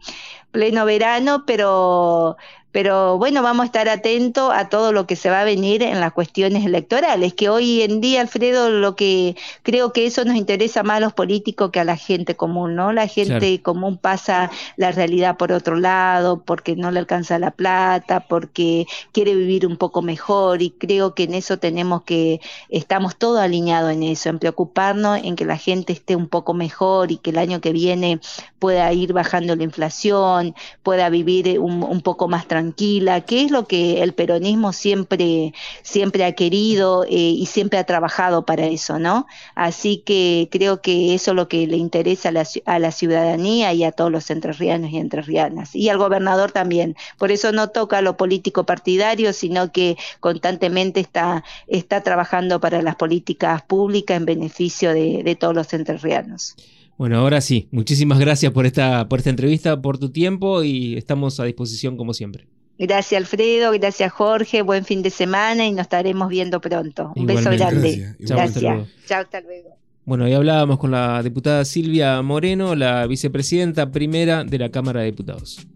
pleno 0.51 0.85
verano, 0.85 1.45
pero 1.47 2.37
pero 2.75 3.19
bueno, 3.19 3.41
vamos 3.45 3.63
a 3.63 3.67
estar 3.67 3.89
atentos 3.89 4.51
a 4.53 4.69
todo 4.69 4.91
lo 4.91 5.07
que 5.07 5.15
se 5.15 5.31
va 5.31 5.43
a 5.43 5.45
venir 5.45 5.81
en 5.85 6.01
las 6.01 6.13
cuestiones 6.13 6.67
electorales, 6.67 7.33
que 7.33 7.49
hoy 7.49 7.83
en 7.83 8.01
día, 8.01 8.21
Alfredo, 8.21 8.69
lo 8.69 8.97
que 8.97 9.37
creo 9.63 9.93
que 9.93 10.07
eso 10.07 10.25
nos 10.25 10.35
interesa 10.35 10.83
más 10.83 10.97
a 10.97 11.01
los 11.01 11.13
políticos 11.13 11.71
que 11.71 11.79
a 11.79 11.85
la 11.85 11.97
gente 11.97 12.35
común, 12.35 12.75
¿no? 12.75 12.93
La 12.93 13.07
gente 13.07 13.63
común 13.63 13.97
pasa 13.97 14.51
la 14.77 14.91
realidad 14.91 15.37
por 15.37 15.53
otro 15.53 15.77
lado, 15.77 16.43
porque 16.45 16.75
no 16.75 16.91
le 16.91 16.99
alcanza 16.99 17.39
la 17.39 17.53
plata, 17.53 18.27
porque 18.29 18.87
quiere 19.13 19.37
vivir 19.37 19.69
un 19.69 19.77
poco 19.77 20.03
mejor 20.03 20.61
y 20.61 20.71
creo 20.71 21.15
que 21.15 21.23
en 21.23 21.35
eso 21.35 21.61
tenemos 21.61 22.03
que, 22.03 22.41
estamos 22.71 23.15
todos 23.15 23.39
alineados 23.39 23.93
en 23.93 24.03
eso, 24.03 24.31
en 24.31 24.41
preocuparnos 24.41 25.21
en 25.23 25.37
que 25.37 25.45
la 25.45 25.59
gente 25.59 25.93
esté 25.93 26.17
un 26.17 26.27
poco 26.27 26.55
mejor 26.55 27.13
y 27.13 27.19
que 27.19 27.31
el 27.31 27.39
año 27.39 27.61
que 27.61 27.71
viene 27.71 28.19
pueda 28.59 28.93
ir 28.93 29.13
bajando 29.13 29.55
la 29.55 29.63
inflación, 29.63 30.57
pueda 30.83 31.09
vivir 31.09 31.61
un, 31.61 31.85
un 31.85 32.01
poco 32.01 32.27
más 32.27 32.49
tranquilo 32.49 32.64
tranquila, 32.65 33.21
que 33.21 33.43
es 33.43 33.51
lo 33.51 33.67
que 33.67 34.03
el 34.03 34.15
peronismo 34.15 34.73
siempre, 34.73 35.53
siempre 35.83 36.25
ha 36.25 36.33
querido 36.33 37.05
eh, 37.05 37.11
y 37.11 37.47
siempre 37.47 37.79
ha 37.79 37.85
trabajado 37.85 38.47
para 38.47 38.67
eso, 38.67 38.99
¿no? 38.99 39.27
Así 39.55 39.99
que 39.99 40.49
creo 40.51 40.81
que 40.81 41.15
eso 41.15 41.33
es 41.33 41.37
lo 41.37 41.47
que 41.49 41.67
le 41.67 41.77
interesa 41.77 42.31
a 42.31 42.33
la, 42.33 42.47
a 42.65 42.79
la 42.79 42.91
ciudadanía 42.91 43.73
y 43.75 43.85
a 43.85 43.93
todos 43.93 44.11
los 44.11 44.31
entrerrianos 44.31 44.91
y 44.93 44.99
entrerrianas, 44.99 45.75
y 45.75 45.89
al 45.91 45.99
gobernador 45.99 46.53
también. 46.53 46.97
Por 47.19 47.31
eso 47.33 47.53
no 47.53 47.69
toca 47.69 48.01
lo 48.01 48.17
político 48.17 48.65
partidario, 48.65 49.33
sino 49.33 49.71
que 49.73 49.97
constantemente 50.21 51.01
está, 51.01 51.45
está 51.67 52.03
trabajando 52.03 52.61
para 52.61 52.81
las 52.83 52.97
políticas 52.97 53.63
públicas 53.63 54.17
en 54.17 54.25
beneficio 54.25 54.95
de, 54.95 55.23
de 55.23 55.37
todos 55.37 55.55
los 55.55 55.73
entrerrianos. 55.75 56.57
Bueno, 56.97 57.19
ahora 57.19 57.41
sí, 57.41 57.69
muchísimas 57.73 58.19
gracias 58.19 58.53
por 58.53 58.67
esta, 58.67 59.09
por 59.09 59.19
esta 59.19 59.31
entrevista, 59.31 59.81
por 59.83 59.99
tu 59.99 60.11
tiempo 60.11 60.63
y 60.63 60.97
estamos 60.97 61.41
a 61.41 61.45
disposición 61.45 61.97
como 61.97 62.15
siempre. 62.15 62.47
Gracias 62.79 63.21
Alfredo, 63.21 63.73
gracias 63.73 64.13
Jorge, 64.13 64.63
buen 64.63 64.85
fin 64.85 65.03
de 65.03 65.11
semana 65.11 65.67
y 65.67 65.73
nos 65.73 65.83
estaremos 65.83 66.29
viendo 66.29 66.61
pronto. 66.61 67.13
Un 67.15 67.27
beso 67.27 67.51
grande. 67.51 68.17
Gracias. 68.19 68.89
Chao, 69.07 69.23
hasta 69.23 69.41
luego. 69.41 69.77
Bueno, 70.05 70.29
y 70.29 70.35
hablábamos 70.35 70.79
con 70.79 70.91
la 70.91 71.23
diputada 71.23 71.65
Silvia 71.65 72.21
Moreno, 72.21 72.75
la 72.75 73.07
vicepresidenta 73.07 73.91
primera 73.91 74.45
de 74.45 74.59
la 74.59 74.69
Cámara 74.71 75.01
de 75.01 75.07
Diputados. 75.07 75.67